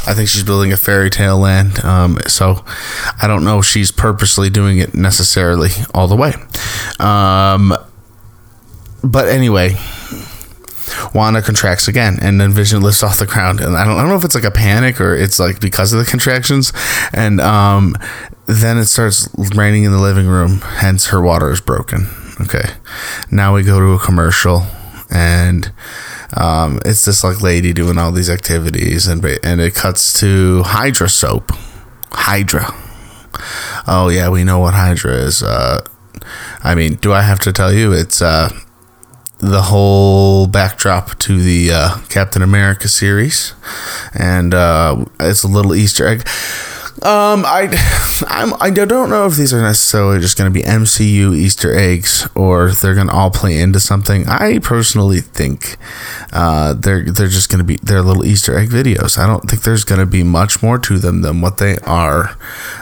I 0.06 0.14
think 0.14 0.29
she's 0.29 0.44
building 0.44 0.73
a 0.73 0.76
fairy 0.76 1.11
tale 1.11 1.38
land. 1.38 1.84
Um, 1.84 2.19
so 2.29 2.64
I 3.20 3.26
don't 3.26 3.44
know 3.44 3.58
if 3.58 3.64
she's 3.64 3.90
purposely 3.90 4.50
doing 4.50 4.79
it 4.79 4.94
necessarily 4.94 5.70
all 5.93 6.06
the 6.06 6.17
way. 6.17 6.32
Um, 7.00 7.75
but 9.02 9.26
anyway, 9.29 9.76
Wanda 11.14 11.43
contracts 11.43 11.88
again, 11.88 12.19
and 12.20 12.40
then 12.40 12.52
Vision 12.52 12.82
lifts 12.82 13.02
off 13.02 13.19
the 13.19 13.26
ground. 13.26 13.61
And 13.61 13.76
I 13.76 13.84
don't, 13.84 13.96
I 13.96 14.00
don't 14.00 14.08
know 14.08 14.17
if 14.17 14.25
it's 14.25 14.34
like 14.34 14.44
a 14.44 14.50
panic 14.50 15.00
or 15.00 15.14
it's 15.14 15.38
like 15.38 15.61
because 15.61 15.93
of 15.93 15.99
the 15.99 16.05
contractions. 16.05 16.73
And 17.12 17.40
um, 17.40 17.96
then 18.46 18.79
it 18.79 18.87
starts 18.87 19.29
raining 19.55 19.84
in 19.84 19.93
the 19.93 20.00
living 20.00 20.26
room, 20.26 20.61
hence 20.61 21.06
her 21.06 21.20
water 21.20 21.50
is 21.50 21.61
broken. 21.61 22.08
Okay. 22.40 22.64
Now 23.31 23.55
we 23.55 23.62
go 23.62 23.79
to 23.79 23.93
a 23.93 23.99
commercial, 23.99 24.67
and 25.11 25.73
um, 26.37 26.81
it's 26.84 27.05
this 27.05 27.23
like 27.23 27.43
lady 27.43 27.73
doing 27.73 27.99
all 27.99 28.11
these 28.12 28.31
activities, 28.31 29.06
and 29.06 29.25
and 29.44 29.61
it 29.61 29.75
cuts 29.75 30.19
to 30.20 30.62
Hydra 30.64 31.08
soap. 31.08 31.52
Hydra. 32.11 32.75
Oh 33.87 34.08
yeah, 34.08 34.29
we 34.29 34.44
know 34.44 34.58
what 34.58 34.75
Hydra 34.75 35.12
is. 35.12 35.43
Uh, 35.43 35.84
I 36.62 36.74
mean, 36.74 36.94
do 36.96 37.12
I 37.12 37.22
have 37.22 37.39
to 37.41 37.53
tell 37.53 37.72
you? 37.72 37.93
It's 37.93 38.22
uh, 38.22 38.51
the 39.43 39.63
whole 39.63 40.46
backdrop 40.46 41.19
to 41.19 41.43
the 41.43 41.72
uh, 41.72 41.99
Captain 42.08 42.43
America 42.43 42.87
series, 42.87 43.55
and 44.15 44.55
uh, 44.55 45.05
it's 45.19 45.43
a 45.43 45.49
little 45.49 45.75
Easter 45.75 46.06
egg. 46.06 46.27
Um, 47.01 47.44
I, 47.46 47.69
I'm, 48.29 48.53
I 48.61 48.70
don't 48.70 49.11
know 49.11 49.27
if 49.27 49.34
these 49.34 49.53
are 49.53 49.63
necessarily 49.63 50.20
just 50.20 50.37
going 50.37 50.53
to 50.53 50.55
be 50.55 50.65
MCU 50.65 51.34
Easter 51.34 51.75
eggs 51.75 52.29
or 52.34 52.70
they're 52.70 52.94
going 52.94 53.08
to 53.08 53.13
all 53.13 53.31
play 53.31 53.58
into 53.58 53.81
something. 53.81 54.27
I 54.29 54.58
personally 54.58 55.20
think, 55.20 55.79
uh, 56.32 56.75
they're 56.75 57.05
they're 57.05 57.29
just 57.29 57.49
going 57.51 57.58
to 57.58 57.65
be 57.65 57.77
they're 57.82 58.03
little 58.03 58.25
Easter 58.25 58.56
egg 58.56 58.69
videos. 58.69 59.19
I 59.19 59.27
don't 59.27 59.49
think 59.49 59.63
there's 59.63 59.84
going 59.84 60.01
to 60.01 60.06
be 60.06 60.22
much 60.22 60.63
more 60.63 60.79
to 60.79 60.99
them 60.99 61.22
than 61.22 61.41
what 61.41 61.58
they 61.58 61.79
are, 61.79 62.37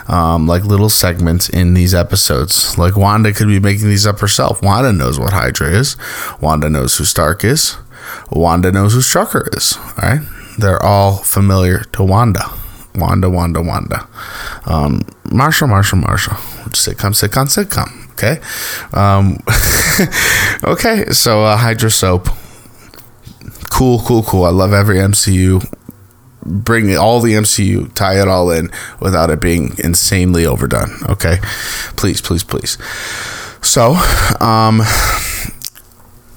um, 0.07 0.47
like 0.47 0.63
little 0.63 0.89
segments 0.89 1.49
in 1.49 1.73
these 1.73 1.93
episodes. 1.93 2.77
Like 2.77 2.95
Wanda 2.95 3.33
could 3.33 3.47
be 3.47 3.59
making 3.59 3.87
these 3.87 4.05
up 4.05 4.19
herself. 4.19 4.61
Wanda 4.61 4.93
knows 4.93 5.19
what 5.19 5.33
Hydra 5.33 5.69
is. 5.69 5.95
Wanda 6.39 6.69
knows 6.69 6.97
who 6.97 7.05
Stark 7.05 7.43
is. 7.43 7.77
Wanda 8.29 8.71
knows 8.71 8.93
who 8.93 8.99
Strucker 8.99 9.55
is. 9.55 9.77
All 9.77 10.09
right, 10.09 10.21
they're 10.57 10.83
all 10.83 11.17
familiar 11.17 11.79
to 11.93 12.03
Wanda. 12.03 12.60
Wanda, 12.95 13.29
Wanda, 13.29 13.61
Wanda. 13.61 14.07
Um, 14.65 15.01
Marcia, 15.31 15.67
Marcia, 15.67 15.95
Marcia. 15.95 16.31
Sitcom, 16.71 17.13
sitcom, 17.13 17.47
sitcom. 17.47 18.11
Okay. 18.11 18.39
Um, 18.93 19.39
okay. 20.63 21.05
So, 21.11 21.43
uh, 21.43 21.57
Hydra 21.57 21.89
Soap. 21.89 22.29
Cool, 23.71 23.99
cool, 23.99 24.23
cool. 24.23 24.43
I 24.43 24.49
love 24.49 24.73
every 24.73 24.97
MCU. 24.97 25.65
Bring 26.43 26.95
all 26.97 27.19
the 27.21 27.33
MCU, 27.33 27.93
tie 27.93 28.19
it 28.19 28.27
all 28.27 28.49
in 28.49 28.71
without 28.99 29.29
it 29.29 29.39
being 29.39 29.75
insanely 29.77 30.45
overdone. 30.45 30.89
Okay. 31.07 31.37
Please, 31.95 32.19
please, 32.19 32.43
please. 32.43 32.77
So, 33.61 33.95
um, 34.39 34.81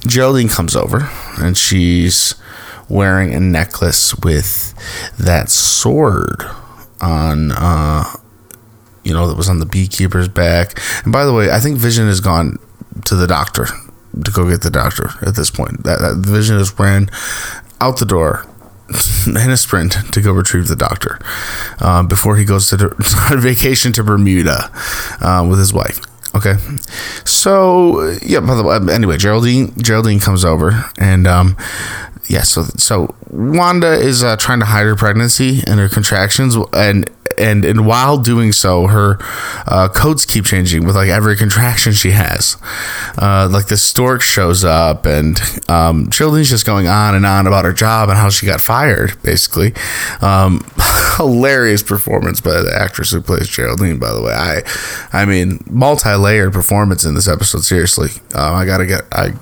Geraldine 0.07 0.49
comes 0.49 0.77
over 0.77 1.11
and 1.39 1.57
she's 1.57 2.35
wearing 2.89 3.35
a 3.35 3.41
necklace 3.41 4.15
with 4.17 4.75
that 5.19 5.51
sword 5.51 6.45
on 7.01 7.53
uh, 7.53 8.05
you 9.05 9.13
know, 9.13 9.29
that 9.29 9.37
was 9.37 9.49
on 9.49 9.61
the 9.61 9.67
beekeeper's 9.67 10.29
back. 10.29 10.81
And 11.05 11.13
by 11.13 11.25
the 11.25 11.33
way, 11.33 11.51
I 11.51 11.61
think 11.61 11.79
Vision 11.79 12.07
has 12.07 12.21
gone 12.21 12.59
to 13.05 13.15
the 13.15 13.27
doctor 13.27 13.67
to 14.25 14.31
go 14.31 14.49
get 14.49 14.63
the 14.63 14.71
doctor 14.71 15.11
at 15.23 15.37
this 15.37 15.51
point. 15.51 15.85
That, 15.85 16.01
that 16.01 16.17
Vision 16.27 16.59
has 16.59 16.77
ran 16.79 17.11
out 17.81 17.99
the 17.99 18.07
door 18.07 18.47
in 19.27 19.51
a 19.51 19.57
sprint 19.57 20.13
to 20.13 20.21
go 20.21 20.33
retrieve 20.33 20.69
the 20.69 20.77
doctor 20.77 21.19
uh, 21.81 22.03
before 22.03 22.37
he 22.37 22.45
goes 22.45 22.69
to 22.71 22.77
on 23.31 23.41
vacation 23.41 23.93
to 23.93 24.03
Bermuda 24.03 24.71
uh, 25.21 25.47
with 25.49 25.59
his 25.59 25.73
wife. 25.73 26.01
Okay, 26.35 26.57
so 27.25 28.11
yeah. 28.21 28.41
By 28.41 28.57
the 28.57 28.65
way, 28.65 28.77
anyway, 28.93 29.19
Geraldine 29.19 29.73
Geraldine 29.79 30.19
comes 30.19 30.45
over 30.45 30.85
and 30.99 31.29
um, 31.29 31.57
yeah. 32.29 32.43
So 32.43 32.63
so 32.77 33.15
Wanda 33.31 33.93
is 33.93 34.23
uh, 34.23 34.37
trying 34.37 34.61
to 34.61 34.67
hide 34.67 34.85
her 34.85 34.97
pregnancy 34.97 35.63
and 35.67 35.79
her 35.81 35.89
contractions, 35.89 36.57
and 36.73 37.09
and 37.39 37.65
and 37.65 37.87
while 37.87 38.19
doing 38.19 38.53
so, 38.53 38.87
her 38.87 39.19
uh, 39.67 39.89
codes 39.89 40.25
keep 40.25 40.45
changing 40.45 40.85
with 40.85 40.97
like 40.97 41.09
every 41.09 41.37
contraction 41.37 41.93
she 41.93 42.11
has. 42.13 42.57
Uh, 43.19 43.49
like 43.51 43.67
the 43.67 43.77
stork 43.77 44.23
shows 44.23 44.65
up, 44.65 45.07
and 45.07 45.39
um, 45.69 46.09
Geraldine's 46.11 46.51
just 46.51 46.67
going 46.67 46.89
on 46.89 47.15
and 47.15 47.27
on 47.27 47.47
about 47.47 47.65
her 47.65 47.73
job 47.73 48.09
and 48.09 48.19
how 48.19 48.31
she 48.31 48.47
got 48.47 48.61
fired. 48.61 49.21
Basically, 49.23 49.73
um, 50.21 50.65
hilarious 51.17 51.83
performance 51.83 52.41
by 52.41 52.61
the 52.61 52.75
actress 52.75 53.11
who 53.11 53.21
plays 53.21 53.49
Geraldine. 53.49 53.99
By 53.99 54.13
the 54.13 54.23
way, 54.23 54.33
I, 54.33 54.63
I 55.13 55.25
mean, 55.25 55.61
multi-layered 55.69 56.53
performance 56.53 57.05
in 57.05 57.15
this 57.15 57.29
episode. 57.29 57.65
Seriously, 57.65 58.11
um, 58.35 58.55
I 58.55 58.65
gotta 58.65 58.87
get, 58.87 59.03
I 59.13 59.33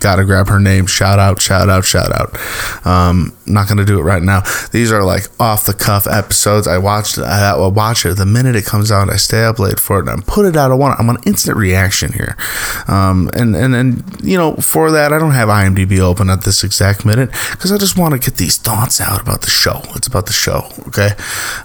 gotta 0.00 0.24
grab 0.24 0.48
her 0.48 0.60
name. 0.60 0.86
Shout 0.86 1.18
out, 1.18 1.40
shout 1.40 1.68
out, 1.68 1.84
shout 1.84 2.12
out. 2.12 2.86
Um, 2.86 3.36
not 3.46 3.68
gonna 3.68 3.84
do 3.84 3.98
it 3.98 4.02
right 4.02 4.22
now. 4.22 4.42
These 4.72 4.92
are 4.92 5.02
like 5.02 5.24
off 5.40 5.64
the 5.64 5.74
cuff 5.74 6.06
episodes. 6.06 6.66
I 6.66 6.78
watched, 6.78 7.18
I, 7.18 7.35
I 7.42 7.66
watch 7.68 8.04
it 8.06 8.16
the 8.16 8.26
minute 8.26 8.56
it 8.56 8.64
comes 8.64 8.90
out. 8.90 9.10
I 9.10 9.16
stay 9.16 9.44
up 9.44 9.58
late 9.58 9.80
for 9.80 9.98
it 9.98 10.08
and 10.08 10.20
I 10.20 10.24
put 10.26 10.46
it 10.46 10.56
out. 10.56 10.70
I 10.70 10.74
want, 10.74 10.98
I'm 10.98 11.08
on 11.08 11.18
instant 11.24 11.56
reaction 11.56 12.12
here, 12.12 12.36
um, 12.88 13.30
and 13.34 13.54
and 13.56 13.74
and 13.74 14.20
you 14.22 14.36
know, 14.36 14.54
for 14.56 14.90
that, 14.90 15.12
I 15.12 15.18
don't 15.18 15.32
have 15.32 15.48
IMDb 15.48 15.98
open 15.98 16.30
at 16.30 16.42
this 16.42 16.64
exact 16.64 17.04
minute 17.04 17.30
because 17.52 17.72
I 17.72 17.78
just 17.78 17.98
want 17.98 18.14
to 18.14 18.18
get 18.18 18.38
these 18.38 18.56
thoughts 18.56 19.00
out 19.00 19.20
about 19.20 19.42
the 19.42 19.50
show. 19.50 19.82
It's 19.94 20.06
about 20.06 20.26
the 20.26 20.32
show, 20.32 20.68
okay? 20.88 21.10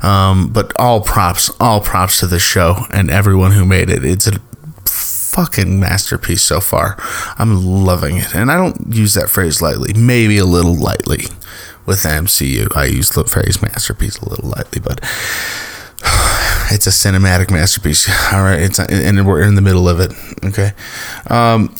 Um, 0.01 0.49
but 0.51 0.71
all 0.79 1.01
props, 1.01 1.51
all 1.59 1.81
props 1.81 2.19
to 2.19 2.27
the 2.27 2.39
show 2.39 2.85
and 2.91 3.09
everyone 3.09 3.51
who 3.51 3.65
made 3.65 3.89
it. 3.89 4.05
It's 4.05 4.27
a 4.27 4.39
fucking 4.85 5.79
masterpiece 5.79 6.43
so 6.43 6.59
far. 6.59 6.97
I'm 7.37 7.65
loving 7.65 8.17
it. 8.17 8.35
And 8.35 8.51
I 8.51 8.57
don't 8.57 8.93
use 8.93 9.13
that 9.13 9.29
phrase 9.29 9.61
lightly, 9.61 9.93
maybe 9.93 10.37
a 10.37 10.45
little 10.45 10.75
lightly 10.75 11.25
with 11.85 11.99
MCU. 12.03 12.75
I 12.75 12.85
use 12.85 13.09
the 13.09 13.23
phrase 13.25 13.61
masterpiece 13.61 14.17
a 14.19 14.29
little 14.29 14.49
lightly, 14.49 14.81
but 14.81 14.99
it's 16.71 16.87
a 16.87 16.91
cinematic 16.91 17.51
masterpiece. 17.51 18.09
All 18.33 18.43
right, 18.43 18.59
it's 18.59 18.79
and 18.79 19.25
we're 19.27 19.41
in 19.41 19.55
the 19.55 19.61
middle 19.61 19.87
of 19.89 19.99
it. 19.99 20.13
Okay, 20.43 20.71
um, 21.27 21.75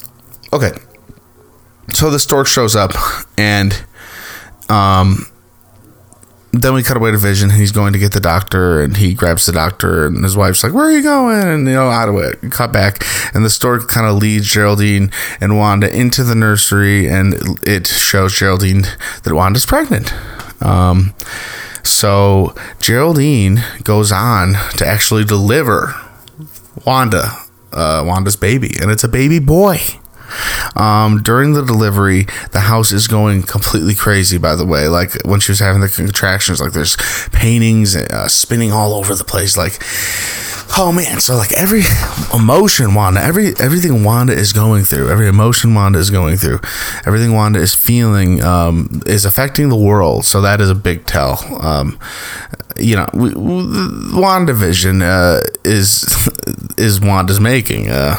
okay. 0.53 0.72
So 1.93 2.10
the 2.10 2.20
stork 2.20 2.48
shows 2.48 2.75
up, 2.75 2.91
and 3.38 3.84
um, 4.70 5.25
then 6.53 6.74
we 6.74 6.84
cut 6.84 6.98
away 6.98 7.12
to 7.12 7.17
Vision. 7.17 7.51
He's 7.51 7.72
going 7.72 7.93
to 7.93 8.00
get 8.00 8.12
the 8.12 8.20
doctor, 8.20 8.81
and 8.81 8.98
he 8.98 9.13
grabs 9.13 9.46
the 9.46 9.53
doctor, 9.53 10.05
and 10.05 10.24
his 10.24 10.36
wife's 10.36 10.63
like, 10.63 10.74
"Where 10.74 10.86
are 10.86 10.91
you 10.91 11.01
going?" 11.01 11.48
And 11.48 11.67
you 11.67 11.74
know, 11.74 11.89
out 11.89 12.10
of 12.10 12.15
it. 12.15 12.51
Cut 12.51 12.72
back, 12.74 13.05
and 13.34 13.46
the 13.46 13.50
story 13.50 13.81
kind 13.88 14.05
of 14.05 14.17
leads 14.17 14.51
Geraldine 14.51 15.12
and 15.39 15.58
Wanda 15.58 15.93
into 15.93 16.24
the 16.24 16.36
nursery, 16.36 17.08
and 17.08 17.36
it 17.63 17.88
shows 17.88 18.38
Geraldine 18.38 18.84
that 19.24 19.34
Wanda's 19.34 19.65
pregnant. 19.65 20.13
Um, 20.62 21.13
so 21.84 22.53
Geraldine 22.79 23.63
goes 23.84 24.12
on 24.12 24.53
to 24.77 24.86
actually 24.86 25.24
deliver 25.24 25.96
Wanda, 26.86 27.31
uh, 27.74 28.03
Wanda's 28.05 28.36
baby, 28.36 28.72
and 28.81 28.91
it's 28.91 29.03
a 29.03 29.10
baby 29.10 29.39
boy. 29.39 29.79
Um, 30.75 31.21
during 31.21 31.53
the 31.53 31.63
delivery, 31.63 32.27
the 32.51 32.61
house 32.61 32.91
is 32.91 33.07
going 33.07 33.43
completely 33.43 33.95
crazy. 33.95 34.38
By 34.38 34.55
the 34.55 34.65
way, 34.65 34.88
like 34.88 35.23
when 35.25 35.39
she 35.39 35.51
was 35.51 35.59
having 35.59 35.81
the 35.81 35.89
contractions, 35.89 36.61
like 36.61 36.73
there's 36.73 36.97
paintings 37.31 37.95
uh, 37.95 38.27
spinning 38.27 38.71
all 38.71 38.93
over 38.93 39.15
the 39.15 39.23
place. 39.23 39.57
Like, 39.57 39.79
oh 40.77 40.91
man! 40.91 41.19
So 41.19 41.35
like 41.35 41.51
every 41.53 41.83
emotion 42.33 42.93
Wanda, 42.93 43.21
every 43.21 43.53
everything 43.59 44.03
Wanda 44.03 44.33
is 44.33 44.53
going 44.53 44.83
through, 44.83 45.09
every 45.09 45.27
emotion 45.27 45.73
Wanda 45.73 46.00
is 46.00 46.09
going 46.09 46.38
through, 46.38 46.59
everything 47.05 47.33
Wanda 47.33 47.59
is 47.59 47.75
feeling 47.75 48.43
um, 48.43 49.01
is 49.05 49.25
affecting 49.25 49.69
the 49.69 49.75
world. 49.77 50.25
So 50.25 50.41
that 50.41 50.61
is 50.61 50.69
a 50.69 50.75
big 50.75 51.05
tell. 51.05 51.39
Um, 51.63 52.00
you 52.77 52.95
know, 52.95 53.07
we, 53.13 53.29
we, 53.29 53.63
WandaVision 54.13 55.01
uh, 55.01 55.41
is 55.63 56.29
is 56.77 57.00
Wanda's 57.01 57.39
making. 57.39 57.89
Uh, 57.89 58.15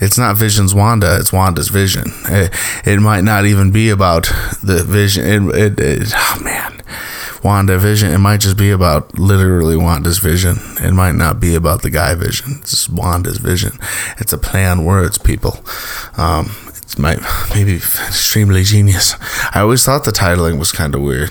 it's 0.00 0.18
not 0.18 0.36
Vision's 0.36 0.74
Wanda; 0.74 1.18
it's 1.18 1.32
Wanda's 1.32 1.68
vision. 1.68 2.04
It, 2.26 2.52
it 2.84 3.00
might 3.00 3.24
not 3.24 3.46
even 3.46 3.70
be 3.70 3.90
about 3.90 4.24
the 4.62 4.84
vision. 4.84 5.50
It, 5.50 5.54
it, 5.54 5.80
it 5.80 6.12
oh 6.14 6.40
man, 6.42 6.82
Wanda 7.42 7.78
Vision. 7.78 8.12
It 8.12 8.18
might 8.18 8.40
just 8.40 8.56
be 8.56 8.70
about 8.70 9.18
literally 9.18 9.76
Wanda's 9.76 10.18
vision. 10.18 10.56
It 10.82 10.92
might 10.92 11.14
not 11.14 11.40
be 11.40 11.54
about 11.54 11.82
the 11.82 11.90
guy 11.90 12.14
vision. 12.14 12.58
It's 12.60 12.88
Wanda's 12.88 13.38
vision. 13.38 13.78
It's 14.18 14.32
a 14.32 14.38
play 14.38 14.66
on 14.66 14.84
words, 14.84 15.18
people. 15.18 15.64
Um, 16.16 16.50
it's 16.68 16.98
my 16.98 17.16
maybe 17.54 17.76
extremely 17.76 18.62
genius. 18.62 19.14
I 19.54 19.60
always 19.60 19.84
thought 19.84 20.04
the 20.04 20.10
titling 20.10 20.58
was 20.58 20.72
kind 20.72 20.94
of 20.94 21.02
weird. 21.02 21.30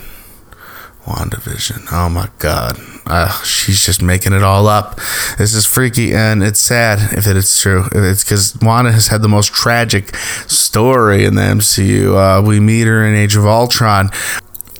WandaVision. 1.05 1.87
Oh 1.91 2.09
my 2.09 2.29
God. 2.39 2.77
Uh, 3.05 3.31
she's 3.43 3.85
just 3.85 4.01
making 4.01 4.33
it 4.33 4.43
all 4.43 4.67
up. 4.67 4.99
This 5.37 5.53
is 5.53 5.65
freaky 5.65 6.13
and 6.13 6.43
it's 6.43 6.59
sad 6.59 7.17
if 7.17 7.27
it 7.27 7.37
is 7.37 7.59
true. 7.59 7.85
It's 7.91 8.23
because 8.23 8.57
Wanda 8.61 8.91
has 8.91 9.07
had 9.07 9.21
the 9.21 9.27
most 9.27 9.53
tragic 9.53 10.15
story 10.15 11.25
in 11.25 11.35
the 11.35 11.43
MCU. 11.43 12.15
Uh, 12.15 12.41
we 12.41 12.59
meet 12.59 12.87
her 12.87 13.05
in 13.05 13.15
Age 13.15 13.35
of 13.35 13.45
Ultron. 13.45 14.09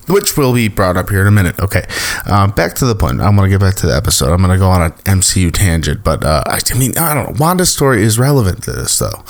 Which 0.07 0.37
will 0.37 0.53
be 0.53 0.67
brought 0.67 0.97
up 0.97 1.09
here 1.09 1.21
in 1.21 1.27
a 1.27 1.31
minute. 1.31 1.59
Okay, 1.59 1.83
um, 2.27 2.51
back 2.51 2.75
to 2.75 2.85
the 2.85 2.93
point. 2.93 3.19
I'm 3.19 3.35
to 3.37 3.49
get 3.49 3.59
back 3.59 3.73
to 3.77 3.87
the 3.87 3.95
episode. 3.95 4.31
I'm 4.31 4.37
going 4.37 4.51
to 4.51 4.59
go 4.59 4.69
on 4.69 4.83
an 4.83 4.91
MCU 4.91 5.51
tangent, 5.51 6.03
but 6.03 6.23
uh, 6.23 6.43
I 6.45 6.59
mean, 6.77 6.95
I 6.95 7.15
don't 7.15 7.31
know. 7.31 7.43
Wanda's 7.43 7.71
story 7.71 8.03
is 8.03 8.19
relevant 8.19 8.61
to 8.65 8.71
this, 8.71 8.99
though. 8.99 9.23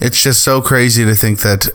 It's 0.00 0.22
just 0.22 0.42
so 0.42 0.62
crazy 0.62 1.04
to 1.04 1.14
think 1.14 1.40
that 1.40 1.68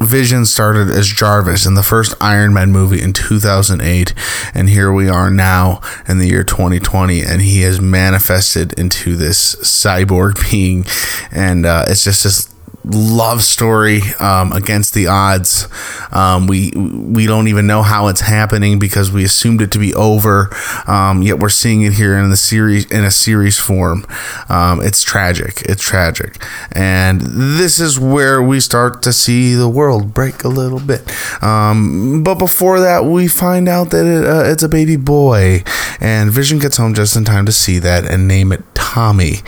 Vision 0.00 0.44
started 0.44 0.90
as 0.90 1.06
Jarvis 1.06 1.66
in 1.66 1.74
the 1.74 1.82
first 1.82 2.14
Iron 2.20 2.52
Man 2.52 2.72
movie 2.72 3.00
in 3.00 3.12
2008, 3.12 4.14
and 4.52 4.68
here 4.68 4.92
we 4.92 5.08
are 5.08 5.30
now 5.30 5.80
in 6.08 6.18
the 6.18 6.26
year 6.26 6.44
2020, 6.44 7.22
and 7.22 7.40
he 7.40 7.62
has 7.62 7.80
manifested 7.80 8.72
into 8.78 9.16
this 9.16 9.54
cyborg 9.56 10.34
being, 10.50 10.84
and 11.30 11.64
uh, 11.64 11.84
it's 11.88 12.04
just 12.04 12.24
this 12.24 12.53
love 12.84 13.42
story 13.42 14.00
um, 14.20 14.52
against 14.52 14.94
the 14.94 15.06
odds. 15.06 15.68
Um, 16.12 16.46
we 16.46 16.70
we 16.74 17.26
don't 17.26 17.48
even 17.48 17.66
know 17.66 17.82
how 17.82 18.08
it's 18.08 18.20
happening 18.20 18.78
because 18.78 19.10
we 19.10 19.24
assumed 19.24 19.62
it 19.62 19.70
to 19.72 19.78
be 19.78 19.94
over. 19.94 20.50
Um, 20.86 21.22
yet 21.22 21.38
we're 21.38 21.48
seeing 21.48 21.82
it 21.82 21.94
here 21.94 22.18
in 22.18 22.30
the 22.30 22.36
series 22.36 22.84
in 22.90 23.04
a 23.04 23.10
series 23.10 23.58
form. 23.58 24.06
Um, 24.48 24.80
it's 24.82 25.02
tragic. 25.02 25.62
It's 25.62 25.82
tragic, 25.82 26.42
and 26.72 27.20
this 27.22 27.80
is 27.80 27.98
where 27.98 28.42
we 28.42 28.60
start 28.60 29.02
to 29.02 29.12
see 29.12 29.54
the 29.54 29.68
world 29.68 30.12
break 30.12 30.44
a 30.44 30.48
little 30.48 30.80
bit. 30.80 31.10
Um, 31.42 32.22
but 32.22 32.36
before 32.36 32.80
that, 32.80 33.04
we 33.04 33.28
find 33.28 33.68
out 33.68 33.90
that 33.90 34.06
it, 34.06 34.24
uh, 34.24 34.44
it's 34.44 34.62
a 34.62 34.68
baby 34.68 34.96
boy, 34.96 35.64
and 36.00 36.30
Vision 36.30 36.58
gets 36.58 36.76
home 36.76 36.94
just 36.94 37.16
in 37.16 37.24
time 37.24 37.46
to 37.46 37.52
see 37.52 37.78
that 37.78 38.04
and 38.10 38.28
name 38.28 38.52
it 38.52 38.62
Tommy 38.74 39.38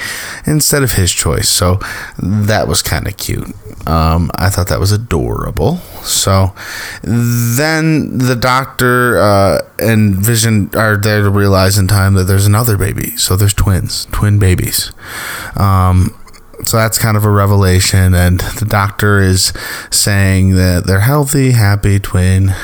instead 0.47 0.83
of 0.83 0.93
his 0.93 1.13
choice. 1.13 1.49
So 1.49 1.79
that 2.19 2.67
was 2.67 2.83
kind 2.83 3.07
of 3.07 3.17
cute. 3.17 3.26
Um, 3.87 4.31
I 4.35 4.51
thought 4.51 4.69
that 4.69 4.81
was 4.81 4.93
adorable. 4.93 5.77
So 6.03 6.55
then 7.03 8.19
the 8.19 8.37
doctor 8.37 9.19
uh, 9.19 9.61
and 9.79 10.17
Vision 10.17 10.71
are 10.75 10.97
there 10.97 11.23
to 11.23 11.31
realize 11.31 11.79
in 11.79 11.87
time 11.87 12.15
that 12.15 12.25
there's 12.25 12.47
another 12.47 12.77
baby. 12.77 13.17
So 13.17 13.37
there's 13.37 13.55
twins, 13.55 14.07
twin 14.07 14.39
babies. 14.39 14.93
Um, 15.57 16.19
so 16.65 16.79
that's 16.79 16.99
kind 16.99 17.17
of 17.17 17.25
a 17.25 17.31
revelation, 17.31 18.15
and 18.15 18.41
the 18.41 18.65
doctor 18.65 19.21
is 19.21 19.53
saying 19.91 20.55
that 20.55 20.85
they're 20.87 21.01
healthy, 21.01 21.51
happy 21.51 21.99
twin 21.99 22.55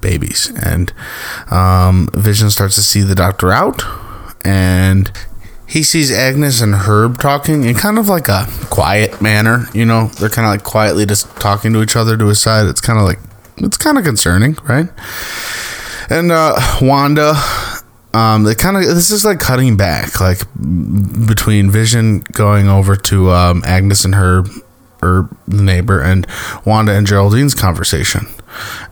babies. 0.00 0.52
And 0.60 0.92
um, 1.50 2.08
Vision 2.14 2.50
starts 2.50 2.74
to 2.74 2.82
see 2.82 3.02
the 3.02 3.14
doctor 3.14 3.52
out, 3.52 3.84
and 4.44 5.12
he 5.68 5.82
sees 5.82 6.10
Agnes 6.10 6.62
and 6.62 6.74
Herb 6.74 7.20
talking 7.20 7.62
in 7.64 7.74
kind 7.74 7.98
of 7.98 8.08
like 8.08 8.28
a 8.28 8.46
quiet 8.70 9.20
manner. 9.20 9.66
You 9.74 9.84
know, 9.84 10.06
they're 10.06 10.30
kind 10.30 10.46
of 10.46 10.52
like 10.52 10.64
quietly 10.64 11.04
just 11.04 11.28
talking 11.36 11.74
to 11.74 11.82
each 11.82 11.94
other 11.94 12.16
to 12.16 12.26
his 12.26 12.40
side. 12.40 12.66
It's 12.66 12.80
kind 12.80 12.98
of 12.98 13.04
like, 13.04 13.18
it's 13.58 13.76
kind 13.76 13.98
of 13.98 14.04
concerning, 14.04 14.56
right? 14.64 14.88
And 16.08 16.32
uh, 16.32 16.58
Wanda, 16.80 17.34
um, 18.14 18.44
they 18.44 18.54
kind 18.54 18.78
of, 18.78 18.84
this 18.84 19.10
is 19.10 19.26
like 19.26 19.40
cutting 19.40 19.76
back, 19.76 20.22
like 20.22 20.38
between 21.26 21.70
Vision 21.70 22.20
going 22.32 22.66
over 22.66 22.96
to 22.96 23.30
um, 23.30 23.62
Agnes 23.66 24.06
and 24.06 24.14
Herb, 24.14 24.48
or 25.02 25.28
the 25.46 25.62
neighbor, 25.62 26.00
and 26.00 26.26
Wanda 26.64 26.92
and 26.92 27.06
Geraldine's 27.06 27.54
conversation. 27.54 28.26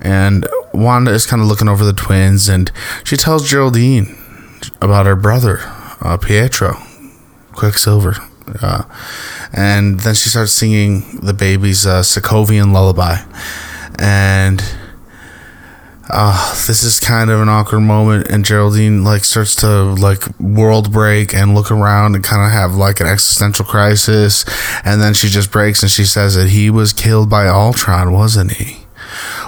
And 0.02 0.47
Wanda 0.75 1.11
is 1.12 1.25
kind 1.25 1.40
of 1.40 1.49
looking 1.49 1.68
over 1.68 1.85
the 1.85 1.95
twins, 1.95 2.50
and 2.50 2.71
she 3.02 3.16
tells 3.16 3.49
Geraldine 3.49 4.14
about 4.83 5.06
her 5.06 5.16
brother 5.16 5.73
uh, 6.00 6.16
Pietro, 6.16 6.76
Quicksilver. 7.52 8.16
Uh, 8.62 8.84
and 9.52 10.00
then 10.00 10.14
she 10.14 10.28
starts 10.28 10.52
singing 10.52 11.18
the 11.20 11.34
baby's 11.34 11.86
uh, 11.86 12.02
Sokovian 12.02 12.72
lullaby. 12.72 13.16
And 13.98 14.62
uh, 16.08 16.54
this 16.66 16.82
is 16.82 17.00
kind 17.00 17.30
of 17.30 17.40
an 17.40 17.48
awkward 17.48 17.80
moment 17.80 18.28
and 18.28 18.44
geraldine 18.44 19.02
like 19.02 19.24
starts 19.24 19.56
to 19.56 19.66
like 19.66 20.22
world 20.38 20.92
break 20.92 21.34
and 21.34 21.54
look 21.54 21.70
around 21.70 22.14
and 22.14 22.22
kind 22.22 22.44
of 22.44 22.52
have 22.52 22.74
like 22.74 23.00
an 23.00 23.06
existential 23.06 23.64
crisis 23.64 24.44
and 24.84 25.00
then 25.00 25.14
she 25.14 25.28
just 25.28 25.50
breaks 25.50 25.82
and 25.82 25.90
she 25.90 26.04
says 26.04 26.36
that 26.36 26.48
he 26.50 26.70
was 26.70 26.92
killed 26.92 27.28
by 27.28 27.48
ultron 27.48 28.12
wasn't 28.12 28.52
he 28.52 28.85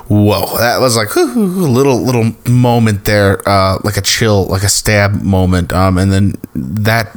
whoa 0.08 0.56
that 0.58 0.80
was 0.80 0.96
like 0.96 1.14
a 1.14 1.20
little 1.20 2.00
little 2.00 2.32
moment 2.48 3.04
there 3.04 3.46
uh, 3.48 3.78
like 3.84 3.96
a 3.96 4.02
chill 4.02 4.46
like 4.46 4.62
a 4.62 4.68
stab 4.68 5.22
moment 5.22 5.72
um, 5.72 5.98
and 5.98 6.12
then 6.12 6.34
that 6.54 7.14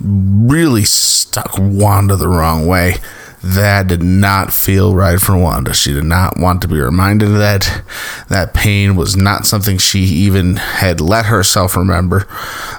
really 0.00 0.84
stuck 0.84 1.52
wanda 1.58 2.16
the 2.16 2.28
wrong 2.28 2.66
way 2.66 2.96
that 3.42 3.86
did 3.86 4.02
not 4.02 4.52
feel 4.52 4.94
right 4.94 5.20
for 5.20 5.36
Wanda. 5.36 5.72
She 5.72 5.92
did 5.92 6.04
not 6.04 6.38
want 6.38 6.60
to 6.62 6.68
be 6.68 6.80
reminded 6.80 7.28
of 7.28 7.38
that. 7.38 7.82
That 8.28 8.52
pain 8.52 8.96
was 8.96 9.16
not 9.16 9.46
something 9.46 9.78
she 9.78 10.00
even 10.00 10.56
had 10.56 11.00
let 11.00 11.26
herself 11.26 11.76
remember. 11.76 12.26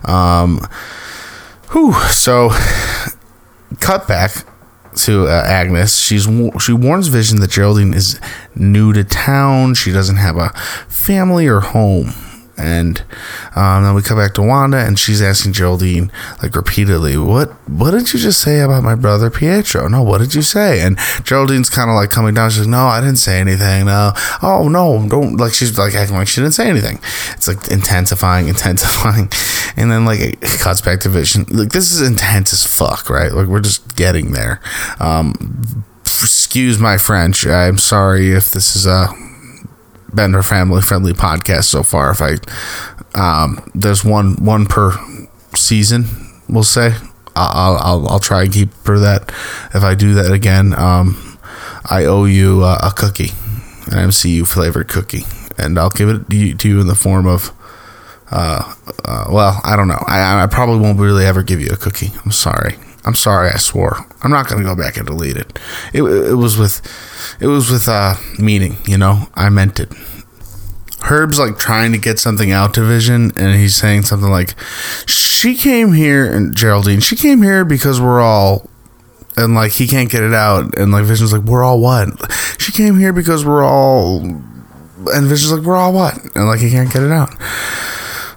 Um, 0.03 0.59
whew, 1.71 1.93
so, 2.09 2.51
cut 3.79 4.07
back 4.07 4.45
to 5.05 5.27
uh, 5.27 5.43
Agnes. 5.45 5.97
She's 5.97 6.27
she 6.61 6.73
warns 6.73 7.07
Vision 7.07 7.39
that 7.39 7.51
Geraldine 7.51 7.93
is 7.93 8.19
new 8.55 8.93
to 8.93 9.03
town. 9.03 9.75
She 9.75 9.91
doesn't 9.91 10.17
have 10.17 10.37
a 10.37 10.49
family 10.87 11.47
or 11.47 11.59
home. 11.59 12.13
And 12.59 13.01
um, 13.55 13.83
then 13.83 13.95
we 13.95 14.01
come 14.01 14.17
back 14.17 14.33
to 14.35 14.41
Wanda, 14.41 14.77
and 14.77 14.99
she's 14.99 15.21
asking 15.21 15.53
Geraldine 15.53 16.11
like 16.43 16.55
repeatedly, 16.55 17.17
"What? 17.17 17.49
What 17.69 17.91
did 17.91 18.11
you 18.13 18.19
just 18.19 18.41
say 18.41 18.59
about 18.59 18.83
my 18.83 18.95
brother 18.95 19.29
Pietro? 19.29 19.87
No, 19.87 20.03
what 20.03 20.19
did 20.19 20.35
you 20.35 20.41
say?" 20.41 20.81
And 20.81 20.97
Geraldine's 21.23 21.69
kind 21.69 21.89
of 21.89 21.95
like 21.95 22.11
coming 22.11 22.33
down. 22.33 22.49
She's 22.49 22.61
like, 22.61 22.69
"No, 22.69 22.87
I 22.87 22.99
didn't 22.99 23.17
say 23.17 23.39
anything. 23.39 23.85
No, 23.85 24.11
oh 24.43 24.67
no, 24.69 25.07
don't 25.07 25.37
like." 25.37 25.53
She's 25.53 25.77
like 25.77 25.93
acting 25.95 26.17
like 26.17 26.27
she 26.27 26.41
didn't 26.41 26.53
say 26.53 26.69
anything. 26.69 26.99
It's 27.33 27.47
like 27.47 27.69
intensifying, 27.69 28.47
intensifying, 28.53 29.29
and 29.77 29.91
then 29.91 30.05
like 30.05 30.19
it 30.19 30.59
cuts 30.59 30.81
back 30.81 30.99
to 31.01 31.09
Vision. 31.09 31.45
Like 31.49 31.69
this 31.69 31.91
is 31.91 32.07
intense 32.07 32.53
as 32.53 32.65
fuck, 32.65 33.09
right? 33.09 33.31
Like 33.31 33.47
we're 33.47 33.61
just 33.61 33.95
getting 33.95 34.31
there. 34.33 34.59
Um, 34.99 35.85
excuse 36.03 36.79
my 36.79 36.97
French. 36.97 37.45
I'm 37.47 37.77
sorry 37.77 38.31
if 38.31 38.51
this 38.51 38.75
is 38.75 38.85
a 38.85 39.07
Bender 40.13 40.43
family 40.43 40.81
friendly 40.81 41.13
podcast 41.13 41.65
so 41.65 41.83
far. 41.83 42.11
If 42.11 42.21
I 42.21 42.37
um, 43.15 43.69
there's 43.73 44.03
one 44.03 44.43
one 44.43 44.65
per 44.65 44.93
season, 45.55 46.05
we'll 46.47 46.63
say. 46.63 46.95
I'll 47.35 47.77
I'll, 47.77 48.09
I'll 48.09 48.19
try 48.19 48.43
and 48.43 48.53
keep 48.53 48.73
for 48.73 48.99
that. 48.99 49.29
If 49.73 49.83
I 49.83 49.95
do 49.95 50.13
that 50.15 50.31
again, 50.31 50.73
um, 50.77 51.37
I 51.89 52.05
owe 52.05 52.25
you 52.25 52.63
uh, 52.63 52.79
a 52.83 52.91
cookie, 52.91 53.31
an 53.91 54.09
MCU 54.09 54.45
flavored 54.47 54.89
cookie, 54.89 55.23
and 55.57 55.79
I'll 55.79 55.89
give 55.89 56.09
it 56.09 56.29
to 56.29 56.35
you, 56.35 56.55
to 56.55 56.67
you 56.67 56.81
in 56.81 56.87
the 56.87 56.95
form 56.95 57.27
of. 57.27 57.51
Uh, 58.31 58.75
uh, 59.05 59.25
well, 59.31 59.59
I 59.63 59.75
don't 59.75 59.87
know. 59.87 60.03
I, 60.05 60.43
I 60.43 60.47
probably 60.47 60.79
won't 60.79 60.99
really 60.99 61.25
ever 61.25 61.41
give 61.41 61.59
you 61.59 61.69
a 61.71 61.77
cookie. 61.77 62.11
I'm 62.23 62.31
sorry. 62.31 62.75
I'm 63.05 63.15
sorry. 63.15 63.49
I 63.49 63.57
swore. 63.57 64.05
I'm 64.23 64.31
not 64.31 64.47
gonna 64.47 64.63
go 64.63 64.75
back 64.75 64.97
and 64.97 65.07
delete 65.07 65.37
it. 65.37 65.57
It, 65.93 66.03
it 66.03 66.35
was 66.35 66.57
with, 66.57 66.81
it 67.39 67.47
was 67.47 67.71
with 67.71 67.87
uh 67.87 68.15
meaning. 68.37 68.77
You 68.85 68.97
know, 68.97 69.27
I 69.35 69.49
meant 69.49 69.79
it. 69.79 69.91
Herb's 71.01 71.39
like 71.39 71.57
trying 71.57 71.91
to 71.93 71.97
get 71.97 72.19
something 72.19 72.51
out 72.51 72.73
to 72.73 72.81
Vision, 72.83 73.31
and 73.37 73.55
he's 73.55 73.75
saying 73.75 74.03
something 74.03 74.29
like, 74.29 74.53
"She 75.07 75.55
came 75.55 75.93
here, 75.93 76.25
and 76.25 76.55
Geraldine, 76.55 76.99
she 76.99 77.15
came 77.15 77.41
here 77.41 77.63
because 77.63 78.01
we're 78.01 78.21
all." 78.21 78.69
And 79.37 79.55
like 79.55 79.71
he 79.71 79.87
can't 79.87 80.11
get 80.11 80.23
it 80.23 80.33
out, 80.33 80.77
and 80.77 80.91
like 80.91 81.05
Vision's 81.05 81.31
like, 81.31 81.43
"We're 81.43 81.63
all 81.63 81.79
what?" 81.79 82.09
She 82.59 82.73
came 82.73 82.99
here 82.99 83.13
because 83.13 83.45
we're 83.45 83.63
all, 83.63 84.19
and 84.19 85.27
Vision's 85.27 85.53
like, 85.53 85.61
"We're 85.63 85.77
all 85.77 85.93
what?" 85.93 86.17
And 86.35 86.45
like 86.45 86.59
he 86.59 86.69
can't 86.69 86.91
get 86.91 87.01
it 87.01 87.11
out. 87.11 87.33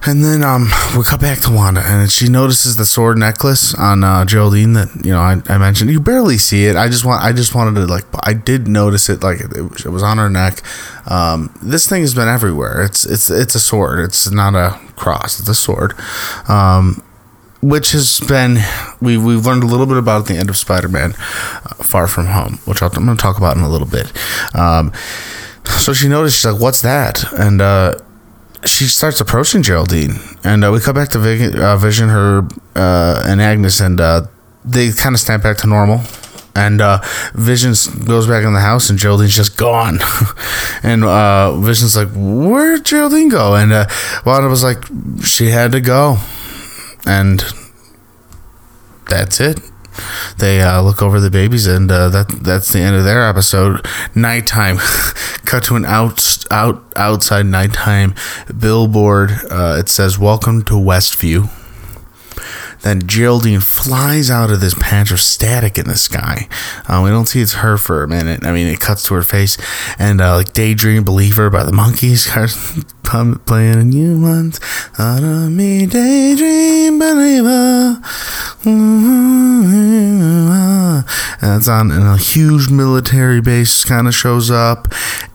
And 0.04 0.25
then 0.25 0.42
um, 0.42 0.64
we 0.97 1.04
cut 1.04 1.21
back 1.21 1.38
to 1.40 1.52
Wanda, 1.52 1.80
and 1.85 2.11
she 2.11 2.28
notices 2.28 2.75
the 2.75 2.85
sword 2.85 3.18
necklace 3.18 3.73
on 3.75 4.02
uh, 4.02 4.25
Geraldine 4.25 4.73
that 4.73 4.88
you 5.04 5.12
know 5.12 5.21
I, 5.21 5.40
I, 5.49 5.59
mentioned. 5.59 5.90
You 5.90 6.00
barely 6.00 6.38
see 6.38 6.66
it. 6.66 6.75
I 6.75 6.88
just 6.88 7.04
want 7.04 7.23
I 7.23 7.32
just 7.32 7.54
wanted 7.54 7.78
to 7.80 7.87
like 7.87 8.04
I 8.27 8.33
did 8.33 8.66
notice 8.66 9.09
it 9.09 9.22
like 9.22 9.40
it, 9.40 9.53
it 9.85 9.88
was 9.90 10.03
on 10.03 10.18
her 10.18 10.29
neck. 10.29 10.62
Um, 11.07 11.57
this 11.62 11.88
thing 11.88 12.00
has 12.00 12.14
been 12.14 12.27
everywhere. 12.27 12.83
It's 12.83 13.07
it's 13.07 13.31
it's 13.31 13.55
a 13.55 13.61
sword. 13.61 14.00
It's 14.00 14.29
not 14.29 14.57
a 14.57 14.79
cross. 14.96 15.38
It's 15.38 15.48
a 15.48 15.55
sword. 15.55 15.94
Um, 16.48 17.03
which 17.62 17.92
has 17.92 18.18
been 18.18 18.59
we 19.00 19.16
we've 19.16 19.46
learned 19.46 19.62
a 19.62 19.66
little 19.66 19.87
bit 19.87 19.98
about 19.98 20.22
at 20.22 20.27
the 20.27 20.37
end 20.37 20.50
of 20.50 20.57
Spider-Man, 20.57 21.12
uh, 21.12 21.74
Far 21.74 22.09
From 22.09 22.27
Home, 22.27 22.59
which 22.64 22.83
i 22.83 22.87
am 22.87 22.92
going 22.92 23.16
to 23.16 23.22
talk 23.22 23.38
about 23.38 23.57
in 23.57 23.62
a 23.62 23.68
little 23.68 23.87
bit. 23.87 24.12
Um, 24.53 24.92
so 25.79 25.92
she 25.92 26.09
noticed 26.09 26.38
she's 26.38 26.53
like, 26.53 26.61
"What's 26.61 26.83
that?" 26.83 27.22
And 27.33 27.61
uh, 27.61 27.94
she 28.66 28.85
starts 28.87 29.20
approaching 29.20 29.62
Geraldine, 29.62 30.14
and 30.44 30.64
uh, 30.64 30.70
we 30.70 30.81
come 30.81 30.94
back 30.94 31.09
to 31.11 31.18
uh, 31.18 31.77
Vision 31.77 32.09
her, 32.09 32.46
uh, 32.77 33.22
and 33.27 33.40
Agnes, 33.40 33.81
and 33.81 34.01
uh, 34.01 34.22
they 34.64 34.92
kind 34.92 35.14
of 35.14 35.20
snap 35.20 35.42
back 35.42 35.59
to 35.59 35.66
normal. 35.66 36.03
And 36.55 36.83
uh, 36.83 37.01
Vision 37.35 37.72
goes 38.05 38.27
back 38.27 38.44
in 38.44 38.53
the 38.53 38.61
house, 38.61 38.90
and 38.90 38.98
Geraldine's 38.98 39.35
just 39.35 39.57
gone. 39.57 40.01
and 40.83 41.03
uh, 41.03 41.57
Vision's 41.57 41.96
like, 41.96 42.09
"Where'd 42.14 42.85
Geraldine 42.85 43.31
go?" 43.31 43.55
And 43.55 43.72
uh, 43.72 43.87
Wanda 44.27 44.48
was 44.48 44.62
like, 44.62 44.85
"She 45.25 45.46
had 45.46 45.72
to 45.72 45.81
go," 45.81 46.18
and 47.07 47.42
that's 49.09 49.40
it 49.40 49.71
they 50.38 50.61
uh, 50.61 50.83
look 50.83 51.02
over 51.02 51.20
the 51.20 51.31
babies, 51.31 51.66
and 51.66 51.90
uh, 51.90 52.09
that 52.11 52.28
that's 52.28 52.68
the 52.72 52.81
end 52.81 52.96
of 52.96 53.05
their 53.05 53.28
episode. 53.28 53.87
Nighttime, 54.14 54.76
cut 55.44 55.64
to 55.64 55.76
an 55.76 55.85
out 55.85 56.44
out 56.50 56.83
outside 56.96 57.46
nighttime 57.46 58.14
billboard. 58.59 59.31
Uh, 59.50 59.76
it 59.78 59.88
says, 59.88 60.18
"Welcome 60.18 60.62
to 60.64 60.74
Westview." 60.74 61.50
Then 62.83 63.07
Geraldine 63.07 63.61
flies 63.61 64.31
out 64.31 64.51
of 64.51 64.61
this 64.61 64.75
patch 64.75 65.11
of 65.11 65.21
static 65.21 65.79
in 65.79 65.87
the 65.87 65.97
sky. 65.97 66.49
Uh, 66.88 67.01
we 67.05 67.11
don't 67.11 67.27
see 67.27 67.40
it's 67.40 67.55
her 67.55 67.77
for 67.77 68.03
a 68.03 68.09
minute. 68.09 68.45
I 68.45 68.53
mean, 68.53 68.66
it 68.66 68.81
cuts 68.81 69.07
to 69.07 69.14
her 69.14 69.23
face, 69.23 69.57
and 69.99 70.21
uh, 70.21 70.37
like 70.37 70.53
"Daydream 70.53 71.05
Believer" 71.05 71.51
by 71.51 71.64
the 71.64 71.73
Monkees 71.73 72.29
playing, 73.47 73.75
and 73.75 73.92
you 73.95 74.21
once 74.21 74.59
thought 74.59 75.23
of 75.23 75.51
me, 75.51 75.87
daydream 75.87 76.99
believer. 76.99 78.01
And 81.40 81.59
it's 81.59 81.68
on, 81.68 81.90
and 81.90 82.07
a 82.07 82.16
huge 82.16 82.70
military 82.70 83.40
base 83.40 83.85
kind 83.85 84.07
of 84.07 84.14
shows 84.14 84.50
up, 84.50 84.92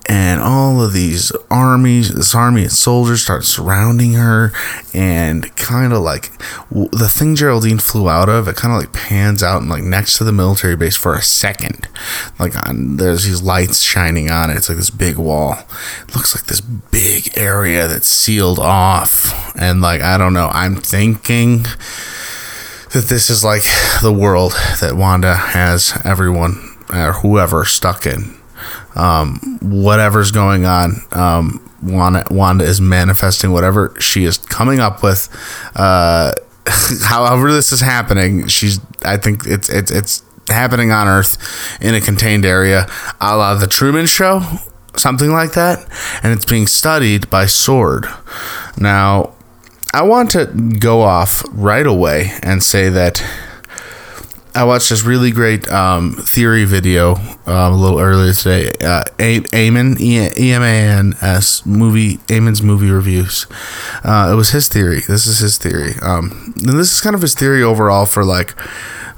and 0.10 0.40
all 0.40 0.82
of 0.82 0.94
these 0.94 1.32
armies, 1.52 2.14
this 2.14 2.34
army 2.34 2.66
of 2.66 2.72
soldiers 2.72 3.22
start 3.22 3.44
surrounding 3.44 4.14
her, 4.14 4.54
and 4.94 5.54
kind 5.58 5.92
of 5.92 6.02
like 6.02 6.32
the 6.72 7.10
thing 7.10 7.36
Geraldine 7.36 7.80
flew 7.80 8.10
out 8.10 8.30
of, 8.30 8.48
it 8.48 8.56
kind 8.56 8.74
of 8.74 8.80
like 8.80 8.94
pans 8.94 9.44
out 9.44 9.62
and 9.62 9.70
like 9.70 9.84
next 9.84 10.18
to 10.18 10.24
the 10.24 10.32
military 10.32 10.78
base 10.78 10.96
for 10.96 11.14
a 11.14 11.22
second, 11.22 11.88
like 12.40 12.56
on 12.68 12.98
there's 12.98 13.26
these 13.26 13.42
lights 13.42 13.82
shining 13.82 14.32
on 14.32 14.50
it. 14.50 14.58
It's 14.58 14.70
like 14.70 14.78
this 14.78 14.90
big 14.90 15.18
wall. 15.18 15.58
It 16.08 16.16
looks 16.16 16.36
like 16.36 16.46
this 16.46 16.62
big 16.62 17.38
area 17.38 17.88
that's 17.88 18.08
sealed 18.08 18.60
off, 18.60 19.56
and 19.58 19.82
like 19.82 20.02
I 20.02 20.18
don't 20.18 20.34
know. 20.34 20.50
I'm 20.54 20.76
thinking 20.78 21.66
that 22.98 23.08
this 23.08 23.30
is 23.30 23.44
like 23.44 23.64
the 24.02 24.14
world 24.14 24.52
that 24.82 24.96
Wanda 24.96 25.36
has 25.36 26.00
everyone 26.04 26.78
or 26.92 27.14
whoever 27.14 27.66
stuck 27.66 28.06
in 28.06 28.38
um, 28.98 29.60
whatever's 29.62 30.32
going 30.32 30.66
on. 30.66 30.96
Um, 31.12 31.64
Wanda, 31.84 32.26
Wanda 32.32 32.66
is 32.66 32.82
manifesting 32.82 33.52
whatever 33.52 33.94
she 34.00 34.26
is 34.26 34.38
coming 34.38 34.80
up 34.80 35.04
with. 35.04 35.30
Uh, 35.76 36.34
however, 37.04 37.52
this 37.52 37.72
is 37.72 37.82
happening, 37.82 38.48
she's. 38.48 38.80
I 39.04 39.18
think 39.18 39.46
it's 39.46 39.70
it's 39.70 39.92
it's 39.92 40.24
happening 40.50 40.92
on 40.92 41.08
Earth 41.08 41.38
in 41.80 41.94
a 41.94 42.02
contained 42.02 42.46
area, 42.46 42.88
a 43.22 43.38
la 43.38 43.54
the 43.54 43.68
Truman 43.68 44.08
Show, 44.08 44.42
something 44.96 45.32
like 45.32 45.54
that, 45.54 45.88
and 46.24 46.34
it's 46.34 46.46
being 46.46 46.68
studied 46.68 47.30
by 47.30 47.46
Sword. 47.46 48.08
Now, 48.78 49.36
I 49.98 50.04
want 50.04 50.30
to 50.34 50.46
go 50.46 51.02
off 51.02 51.44
right 51.52 51.88
away 51.88 52.32
and 52.44 52.62
say 52.62 52.90
that 52.90 53.20
I 54.54 54.64
watched 54.64 54.92
this 54.92 55.02
really 55.02 55.32
great 55.32 55.68
um, 55.70 56.14
theory 56.14 56.66
video 56.66 57.16
um, 57.48 57.74
a 57.74 57.76
little 57.76 58.00
earlier 58.00 58.32
today. 58.32 58.70
Uh, 58.80 59.06
Eamon, 59.18 60.00
E 60.00 60.52
M 60.52 60.62
A 60.62 60.66
N 60.68 61.16
S 61.20 61.66
movie, 61.66 62.18
Eamon's 62.28 62.62
movie 62.62 62.92
reviews. 62.92 63.48
Uh, 64.04 64.30
it 64.32 64.36
was 64.36 64.52
his 64.52 64.68
theory. 64.68 65.00
This 65.00 65.26
is 65.26 65.40
his 65.40 65.58
theory. 65.58 65.94
Um, 66.04 66.54
and 66.58 66.78
this 66.78 66.92
is 66.92 67.02
kind 67.02 67.16
of 67.16 67.24
his 67.24 67.34
theory 67.34 67.64
overall 67.64 68.06
for 68.06 68.24
like 68.24 68.54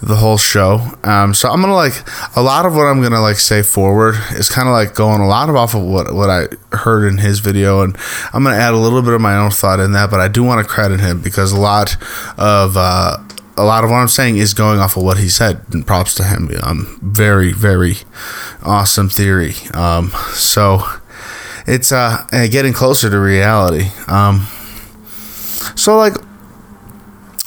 the 0.02 0.16
whole 0.16 0.38
show. 0.38 0.82
Um, 1.04 1.34
so 1.34 1.50
I'm 1.50 1.62
gonna 1.62 1.74
like 1.76 1.94
a 2.36 2.42
lot 2.42 2.66
of 2.66 2.76
what 2.76 2.84
I'm 2.86 3.02
gonna 3.02 3.22
like 3.22 3.38
say 3.38 3.62
forward 3.62 4.16
is 4.32 4.50
kind 4.50 4.68
of 4.68 4.74
like 4.74 4.96
going 4.96 5.22
a 5.22 5.28
lot 5.28 5.50
of 5.50 5.56
off 5.56 5.76
of 5.76 5.84
what 5.84 6.14
what 6.14 6.30
I 6.30 6.48
heard 6.76 7.08
in 7.08 7.18
his 7.18 7.40
video, 7.40 7.82
and 7.82 7.98
I'm 8.34 8.44
gonna 8.44 8.56
add 8.56 8.74
a 8.74 8.78
little 8.78 9.02
bit 9.02 9.14
of 9.14 9.22
my 9.22 9.38
own 9.38 9.52
thought 9.52 9.80
in 9.80 9.92
that. 9.94 10.10
But 10.10 10.22
I 10.22 10.28
do 10.28 10.44
want 10.44 10.66
to 10.66 10.72
credit 10.72 11.00
him 11.00 11.22
because 11.22 11.52
a 11.52 11.60
lot 11.60 11.98
of 12.38 12.78
uh, 12.78 13.18
a 13.58 13.64
lot 13.64 13.84
of 13.84 13.90
what 13.90 13.98
I'm 13.98 14.08
saying 14.08 14.38
is 14.38 14.54
going 14.54 14.80
off 14.80 14.96
of 14.96 15.04
what 15.04 15.18
he 15.18 15.28
said, 15.28 15.62
and 15.72 15.86
props 15.86 16.14
to 16.16 16.24
him. 16.24 16.50
Um, 16.64 17.00
very 17.02 17.52
very 17.52 17.98
awesome 18.64 19.10
theory. 19.10 19.56
Um, 19.74 20.12
so 20.32 20.82
it's 21.68 21.92
uh 21.92 22.26
getting 22.50 22.74
closer 22.74 23.10
to 23.10 23.20
reality. 23.20 23.90
Um, 24.08 24.48
so 25.76 25.98
like 25.98 26.14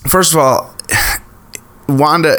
first 0.06 0.32
of 0.32 0.38
all 0.38 0.71
Wanda 1.88 2.38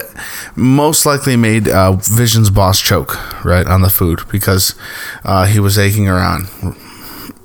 most 0.56 1.06
likely 1.06 1.36
made 1.36 1.68
uh, 1.68 1.94
Vision's 1.94 2.50
boss 2.50 2.80
choke 2.80 3.44
right 3.44 3.66
on 3.68 3.82
the 3.82 3.90
food 3.90 4.22
because 4.32 4.76
uh, 5.24 5.46
he 5.46 5.60
was 5.60 5.78
aching 5.78 6.08
around. 6.08 6.48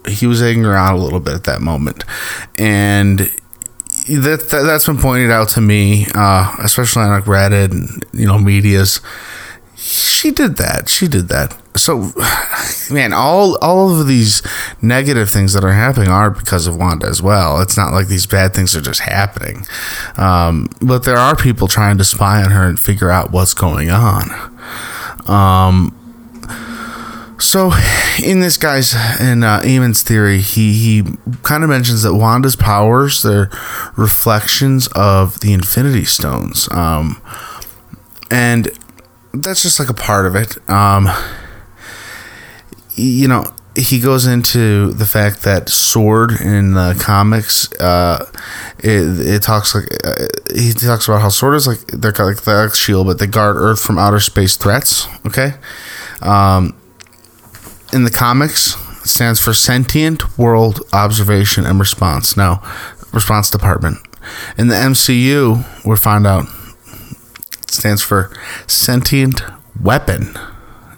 He 0.07 0.27
was 0.27 0.43
aching 0.43 0.65
around 0.65 0.95
a 0.95 0.99
little 0.99 1.21
bit 1.21 1.35
at 1.35 1.45
that 1.45 1.61
moment, 1.61 2.05
and 2.57 3.31
that, 4.09 4.49
that 4.51 4.65
has 4.65 4.87
been 4.87 4.99
pointed 4.99 5.31
out 5.31 5.51
to 5.51 5.61
me, 5.61 6.07
uh, 6.15 6.55
especially 6.61 7.03
on 7.03 7.11
like 7.11 7.25
Reddit 7.25 7.73
and 7.73 8.05
you 8.13 8.27
know 8.27 8.39
media's. 8.39 9.01
She 9.88 10.31
did 10.31 10.57
that. 10.59 10.90
She 10.90 11.09
did 11.09 11.29
that. 11.29 11.57
So 11.77 12.12
man 12.92 13.12
all 13.12 13.57
all 13.59 13.98
of 13.98 14.07
these 14.07 14.42
negative 14.83 15.31
things 15.31 15.55
that 15.55 15.64
are 15.64 15.72
happening 15.72 16.09
are 16.09 16.31
because 16.31 16.66
of 16.66 16.77
wanda 16.77 17.07
as 17.07 17.22
well. 17.22 17.61
It's 17.62 17.77
not 17.77 17.92
like 17.92 18.09
these 18.09 18.27
bad 18.27 18.53
things 18.53 18.77
are 18.77 18.83
just 18.83 19.01
happening. 19.01 19.64
Um, 20.16 20.68
but 20.83 21.05
there 21.05 21.16
are 21.16 21.35
people 21.35 21.68
trying 21.68 21.96
to 21.98 22.05
spy 22.05 22.42
on 22.42 22.51
her 22.51 22.64
and 22.68 22.79
figure 22.79 23.11
out 23.11 23.31
what's 23.31 23.55
going 23.55 23.90
on. 23.90 24.31
Um, 25.27 25.94
so 27.40 27.72
in 28.22 28.40
this 28.40 28.59
guy's 28.59 28.92
in 29.20 29.42
uh, 29.42 29.61
Eamon's 29.61 30.03
theory 30.03 30.40
he 30.40 30.74
he 30.74 31.05
kind 31.42 31.64
of 31.64 31.70
mentions 31.70 32.03
that 32.03 32.14
wanda's 32.14 32.57
powers 32.57 33.22
they're 33.22 33.48
reflections 33.96 34.87
of 34.88 35.40
the 35.40 35.55
infinity 35.55 36.05
stones. 36.05 36.68
Um, 36.72 37.22
and 38.31 38.68
that's 39.33 39.62
just 39.62 39.79
like 39.79 39.88
a 39.88 39.95
part 39.95 40.27
of 40.27 40.35
it. 40.35 40.57
Um, 40.69 41.09
you 42.95 43.29
know, 43.29 43.45
he 43.79 44.01
goes 44.01 44.27
into 44.27 44.93
the 44.93 45.07
fact 45.07 45.43
that 45.43 45.69
sword 45.69 46.33
in 46.41 46.73
the 46.73 46.99
comics 47.01 47.73
uh, 47.75 48.29
it, 48.79 49.21
it 49.21 49.43
talks 49.43 49.75
like 49.75 49.85
uh, 50.05 50.27
he 50.55 50.73
talks 50.73 51.07
about 51.07 51.21
how 51.21 51.29
sword 51.29 51.55
is 51.55 51.67
like 51.67 51.79
they're 51.87 52.12
like 52.12 52.43
the 52.43 52.69
shield 52.75 53.07
but 53.07 53.19
they 53.21 53.27
guard 53.27 53.57
earth 53.57 53.81
from 53.81 53.99
outer 53.99 54.19
space 54.19 54.57
threats 54.57 55.07
okay? 55.25 55.53
Um, 56.23 56.77
in 57.93 58.03
the 58.05 58.11
comics 58.11 58.75
it 59.03 59.09
stands 59.09 59.41
for 59.41 59.55
sentient 59.55 60.37
world 60.37 60.81
observation 60.93 61.64
and 61.64 61.79
response. 61.79 62.37
Now 62.37 62.61
response 63.12 63.49
department. 63.49 63.99
In 64.59 64.69
the 64.69 64.75
mcu 64.75 65.87
we 65.87 65.97
find 65.97 66.27
out 66.27 66.47
stands 67.71 68.03
for 68.03 68.31
sentient 68.67 69.43
weapon 69.81 70.35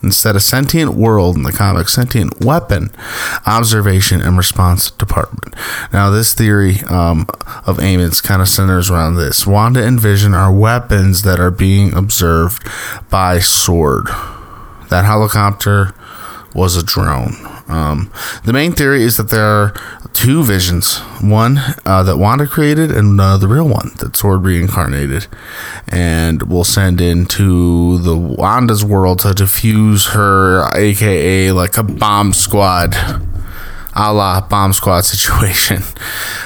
instead 0.02 0.34
of 0.34 0.42
sentient 0.42 0.94
world 0.94 1.36
in 1.36 1.42
the 1.42 1.52
comic, 1.52 1.88
sentient 1.88 2.40
weapon 2.42 2.90
observation 3.46 4.20
and 4.20 4.36
response 4.36 4.90
department. 4.90 5.54
Now, 5.92 6.10
this 6.10 6.32
theory 6.32 6.80
um, 6.88 7.26
of 7.66 7.78
Eamon's 7.78 8.20
kind 8.20 8.40
of 8.40 8.48
centers 8.48 8.90
around 8.90 9.16
this. 9.16 9.46
Wanda 9.46 9.84
and 9.84 10.00
Vision 10.00 10.34
are 10.34 10.52
weapons 10.52 11.22
that 11.22 11.38
are 11.38 11.50
being 11.50 11.92
observed 11.94 12.66
by 13.10 13.38
Sword. 13.38 14.06
That 14.88 15.04
helicopter 15.04 15.94
was 16.54 16.76
a 16.76 16.82
drone. 16.82 17.34
Um, 17.68 18.10
the 18.44 18.52
main 18.52 18.72
theory 18.72 19.04
is 19.04 19.16
that 19.16 19.30
there 19.30 19.44
are 19.44 19.74
two 20.12 20.42
visions 20.42 20.98
one 21.22 21.58
uh, 21.86 22.02
that 22.02 22.16
Wanda 22.16 22.46
created, 22.46 22.90
and 22.90 23.20
uh, 23.20 23.36
the 23.36 23.48
real 23.48 23.68
one 23.68 23.90
that 23.98 24.16
Sword 24.16 24.42
reincarnated. 24.42 25.26
And 25.88 26.42
will 26.44 26.64
send 26.64 27.00
into 27.00 27.98
the 27.98 28.16
Wanda's 28.16 28.84
world 28.84 29.20
to 29.20 29.28
defuse 29.28 30.12
her, 30.14 30.68
aka 30.76 31.52
like 31.52 31.76
a 31.76 31.82
bomb 31.82 32.32
squad, 32.32 32.94
a 33.94 34.12
la 34.12 34.40
bomb 34.40 34.72
squad 34.72 35.00
situation. 35.04 35.82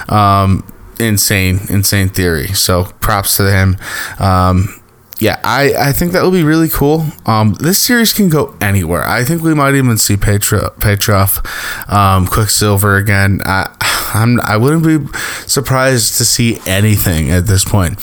Um, 0.09 0.67
insane, 0.99 1.61
insane 1.69 2.09
theory. 2.09 2.49
So 2.49 2.85
props 3.01 3.37
to 3.37 3.51
him. 3.51 3.77
Um, 4.19 4.81
yeah, 5.25 5.41
I, 5.43 5.73
I 5.89 5.93
think 5.95 6.13
that 6.13 6.23
would 6.23 6.35
be 6.35 6.45
really 6.45 6.69
cool. 6.69 7.07
Um, 7.25 7.55
this 7.55 7.79
series 7.79 8.13
can 8.13 8.29
go 8.29 8.55
anywhere. 8.61 9.03
I 9.09 9.25
think 9.25 9.41
we 9.43 9.55
might 9.55 9.75
even 9.75 9.97
see 9.97 10.19
Petra, 10.19 10.69
Petrov, 10.81 11.41
um, 11.89 12.27
Quicksilver 12.27 12.99
again. 12.99 13.41
I, 13.47 13.75
I'm, 14.13 14.39
I 14.43 14.59
wouldn't 14.59 14.85
be 14.85 15.19
surprised 15.47 16.19
to 16.19 16.27
see 16.27 16.59
anything 16.67 17.31
at 17.31 17.47
this 17.47 17.65
point. 17.65 17.99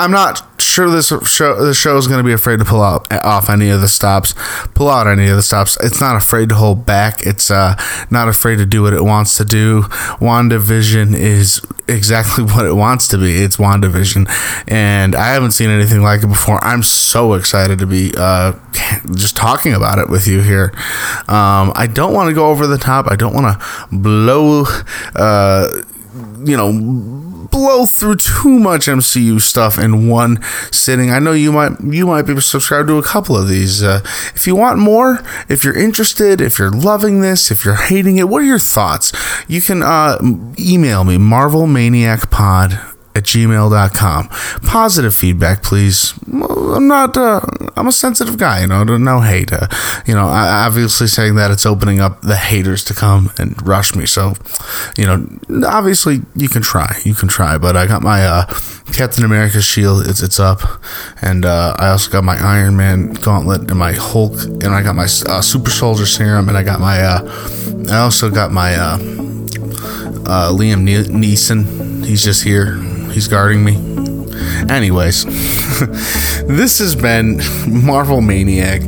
I'm 0.00 0.10
not 0.10 0.51
sure 0.72 0.90
this 0.90 1.08
show 1.28 1.64
the 1.64 1.74
show 1.74 1.96
is 1.98 2.06
going 2.06 2.18
to 2.18 2.24
be 2.24 2.32
afraid 2.32 2.58
to 2.58 2.64
pull 2.64 2.82
out 2.82 3.12
off 3.12 3.50
any 3.50 3.68
of 3.68 3.80
the 3.80 3.88
stops, 3.88 4.34
pull 4.74 4.88
out 4.88 5.06
any 5.06 5.28
of 5.28 5.36
the 5.36 5.42
stops. 5.42 5.76
It's 5.82 6.00
not 6.00 6.16
afraid 6.16 6.48
to 6.48 6.54
hold 6.54 6.86
back. 6.86 7.20
It's 7.20 7.50
uh, 7.50 7.76
not 8.10 8.28
afraid 8.28 8.56
to 8.56 8.66
do 8.66 8.82
what 8.82 8.94
it 8.94 9.04
wants 9.04 9.36
to 9.36 9.44
do. 9.44 9.82
WandaVision 10.18 11.14
is 11.14 11.60
exactly 11.88 12.44
what 12.52 12.64
it 12.64 12.74
wants 12.74 13.06
to 13.08 13.18
be. 13.18 13.42
It's 13.42 13.58
WandaVision, 13.58 14.28
and 14.66 15.14
I 15.14 15.28
haven't 15.34 15.52
seen 15.52 15.68
anything 15.68 16.02
like 16.02 16.22
it 16.22 16.28
before. 16.28 16.62
I'm 16.64 16.82
so 16.82 17.34
excited 17.34 17.78
to 17.80 17.86
be 17.86 18.12
uh, 18.16 18.54
just 19.14 19.36
talking 19.36 19.74
about 19.74 19.98
it 19.98 20.08
with 20.08 20.26
you 20.26 20.40
here. 20.40 20.72
Um, 21.28 21.72
I 21.74 21.86
don't 21.92 22.14
want 22.14 22.30
to 22.30 22.34
go 22.34 22.46
over 22.46 22.66
the 22.66 22.78
top. 22.78 23.10
I 23.10 23.16
don't 23.16 23.34
want 23.34 23.60
to 23.60 23.96
blow, 23.96 24.64
uh, 25.14 25.82
you 26.44 26.56
know 26.56 27.21
blow 27.52 27.84
through 27.86 28.16
too 28.16 28.58
much 28.58 28.86
MCU 28.86 29.40
stuff 29.40 29.78
in 29.78 30.08
one 30.08 30.42
sitting. 30.72 31.10
I 31.10 31.20
know 31.20 31.32
you 31.32 31.52
might 31.52 31.80
you 31.80 32.06
might 32.06 32.22
be 32.22 32.40
subscribed 32.40 32.88
to 32.88 32.98
a 32.98 33.02
couple 33.02 33.36
of 33.36 33.46
these. 33.46 33.82
Uh, 33.82 34.00
if 34.34 34.46
you 34.46 34.56
want 34.56 34.78
more, 34.78 35.20
if 35.48 35.64
you're 35.64 35.78
interested, 35.78 36.40
if 36.40 36.58
you're 36.58 36.70
loving 36.70 37.20
this, 37.20 37.50
if 37.50 37.64
you're 37.64 37.74
hating 37.74 38.16
it, 38.16 38.28
what 38.28 38.42
are 38.42 38.46
your 38.46 38.58
thoughts? 38.58 39.12
You 39.46 39.62
can 39.62 39.82
uh, 39.82 40.18
email 40.58 41.04
me 41.04 41.18
marvelmaniacpod 41.18 42.91
at 43.14 43.24
gmail.com. 43.24 44.28
Positive 44.62 45.14
feedback, 45.14 45.62
please. 45.62 46.14
I'm 46.32 46.88
not, 46.88 47.16
uh, 47.16 47.40
I'm 47.76 47.86
a 47.86 47.92
sensitive 47.92 48.38
guy, 48.38 48.62
you 48.62 48.66
know, 48.66 48.84
no 48.84 49.20
hate. 49.20 49.52
Uh, 49.52 49.66
you 50.06 50.14
know, 50.14 50.28
I, 50.28 50.64
obviously 50.66 51.06
saying 51.06 51.34
that 51.34 51.50
it's 51.50 51.66
opening 51.66 52.00
up 52.00 52.22
the 52.22 52.36
haters 52.36 52.84
to 52.84 52.94
come 52.94 53.30
and 53.38 53.54
rush 53.66 53.94
me. 53.94 54.06
So, 54.06 54.34
you 54.96 55.06
know, 55.06 55.26
obviously 55.66 56.22
you 56.34 56.48
can 56.48 56.62
try, 56.62 56.96
you 57.04 57.14
can 57.14 57.28
try, 57.28 57.58
but 57.58 57.76
I 57.76 57.86
got 57.86 58.02
my, 58.02 58.24
uh, 58.24 58.46
Captain 58.92 59.24
America 59.24 59.60
shield, 59.60 60.06
it's, 60.06 60.22
it's 60.22 60.40
up. 60.40 60.60
And, 61.20 61.44
uh, 61.44 61.74
I 61.78 61.88
also 61.90 62.10
got 62.10 62.24
my 62.24 62.38
Iron 62.38 62.76
Man 62.76 63.12
gauntlet 63.12 63.70
and 63.70 63.78
my 63.78 63.92
Hulk, 63.92 64.42
and 64.44 64.68
I 64.68 64.82
got 64.82 64.94
my, 64.94 65.04
uh, 65.04 65.42
super 65.42 65.70
soldier 65.70 66.06
serum, 66.06 66.48
and 66.48 66.56
I 66.56 66.62
got 66.62 66.80
my, 66.80 67.00
uh, 67.00 67.86
I 67.90 67.98
also 67.98 68.30
got 68.30 68.52
my, 68.52 68.72
Liam 70.52 70.86
Neeson. 70.86 72.04
He's 72.06 72.24
just 72.24 72.42
here 72.42 72.91
He's 73.12 73.28
guarding 73.28 73.64
me. 73.64 73.76
Anyways, 74.68 75.24
this 76.46 76.78
has 76.78 76.96
been 76.96 77.40
Marvel 77.68 78.20
Maniac 78.20 78.82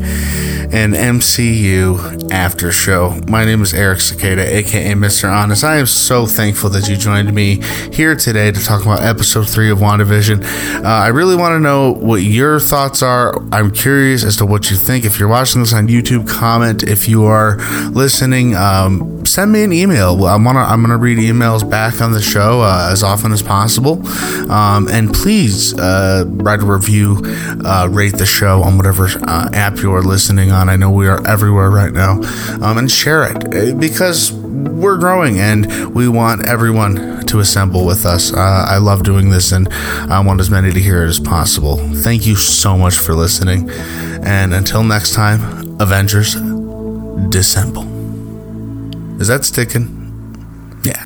and 0.73 0.95
MCU 0.95 2.31
After 2.31 2.73
Show. 2.73 3.21
My 3.29 3.45
name 3.45 3.63
is 3.63 3.75
Eric 3.75 4.01
Cicada, 4.01 4.43
aka 4.57 4.93
Mr. 4.93 5.31
Honest. 5.31 5.63
I 5.65 5.77
am 5.77 5.87
so 5.87 6.27
thankful 6.27 6.71
that 6.71 6.89
you 6.89 6.97
joined 6.97 7.35
me 7.35 7.61
here 7.93 8.15
today 8.15 8.51
to 8.51 8.65
talk 8.65 8.83
about 8.83 9.03
episode 9.03 9.49
three 9.49 9.71
of 9.71 9.79
WandaVision. 9.79 10.43
Uh, 10.83 10.87
I 10.87 11.09
really 11.09 11.37
want 11.37 11.53
to 11.53 11.61
know 11.61 11.93
what 11.93 12.23
your 12.23 12.61
thoughts 12.61 13.03
are. 13.03 13.43
I'm 13.53 13.71
curious 13.73 14.25
as 14.25 14.37
to 14.39 14.47
what 14.47 14.71
you 14.71 14.77
think. 14.77 15.05
If 15.05 15.19
you're 15.19 15.29
watching 15.29 15.61
this 15.61 15.75
on 15.75 15.89
YouTube, 15.89 16.29
comment. 16.29 16.83
If 16.83 17.09
you 17.09 17.25
are 17.25 17.57
listening, 17.91 18.55
um, 18.57 19.27
send 19.27 19.53
me 19.53 19.65
an 19.65 19.73
email. 19.73 20.25
I'm 20.27 20.45
gonna 20.45 20.61
I'm 20.61 20.81
gonna 20.81 20.97
read 20.99 21.19
emails 21.19 21.69
back 21.69 22.01
on 22.01 22.13
the 22.13 22.23
show 22.23 22.63
uh, 22.63 22.89
as 22.91 23.03
often 23.03 23.33
as 23.33 23.43
possible. 23.43 24.07
Um, 24.51 24.89
and 24.89 25.13
please 25.13 25.79
uh, 25.79 26.25
write 26.27 26.61
a 26.61 26.67
review, 26.67 27.21
uh, 27.65 27.89
rate 27.91 28.17
the 28.17 28.27
show 28.27 28.63
on 28.63 28.77
whatever 28.77 29.09
uh, 29.23 29.51
app 29.53 29.79
you 29.79 29.93
are 29.93 30.03
listening 30.03 30.51
on. 30.55 30.69
I 30.69 30.77
know 30.77 30.91
we 30.91 31.09
are 31.09 31.25
everywhere 31.27 31.71
right 31.71 31.93
now. 31.93 32.21
Um, 32.63 32.79
and 32.79 32.91
share 32.91 33.25
it 33.25 33.55
eh, 33.55 33.75
because 33.75 34.33
we're 34.33 34.97
growing 34.99 35.39
and 35.39 35.95
we 35.95 36.09
want 36.09 36.47
everyone 36.47 37.25
to 37.27 37.41
assemble 37.41 37.85
with 37.85 38.07
us. 38.07 38.33
Uh, 38.33 38.67
I 38.69 38.79
love 38.79 39.03
doing 39.03 39.31
this 39.31 39.53
and 39.53 39.69
I 39.71 40.21
want 40.21 40.41
as 40.41 40.51
many 40.51 40.73
to 40.73 40.81
hear 40.81 41.05
it 41.05 41.09
as 41.09 41.21
possible. 41.21 41.77
Thank 41.77 42.27
you 42.27 42.37
so 42.37 42.79
much 42.79 42.99
for 42.99 43.15
listening. 43.15 43.71
And 44.25 44.55
until 44.55 44.83
next 44.83 45.13
time, 45.13 45.81
Avengers, 45.81 46.35
dissemble. 47.31 47.91
Is 49.21 49.29
that 49.29 49.45
sticking? 49.45 50.01
Yeah. 50.85 51.05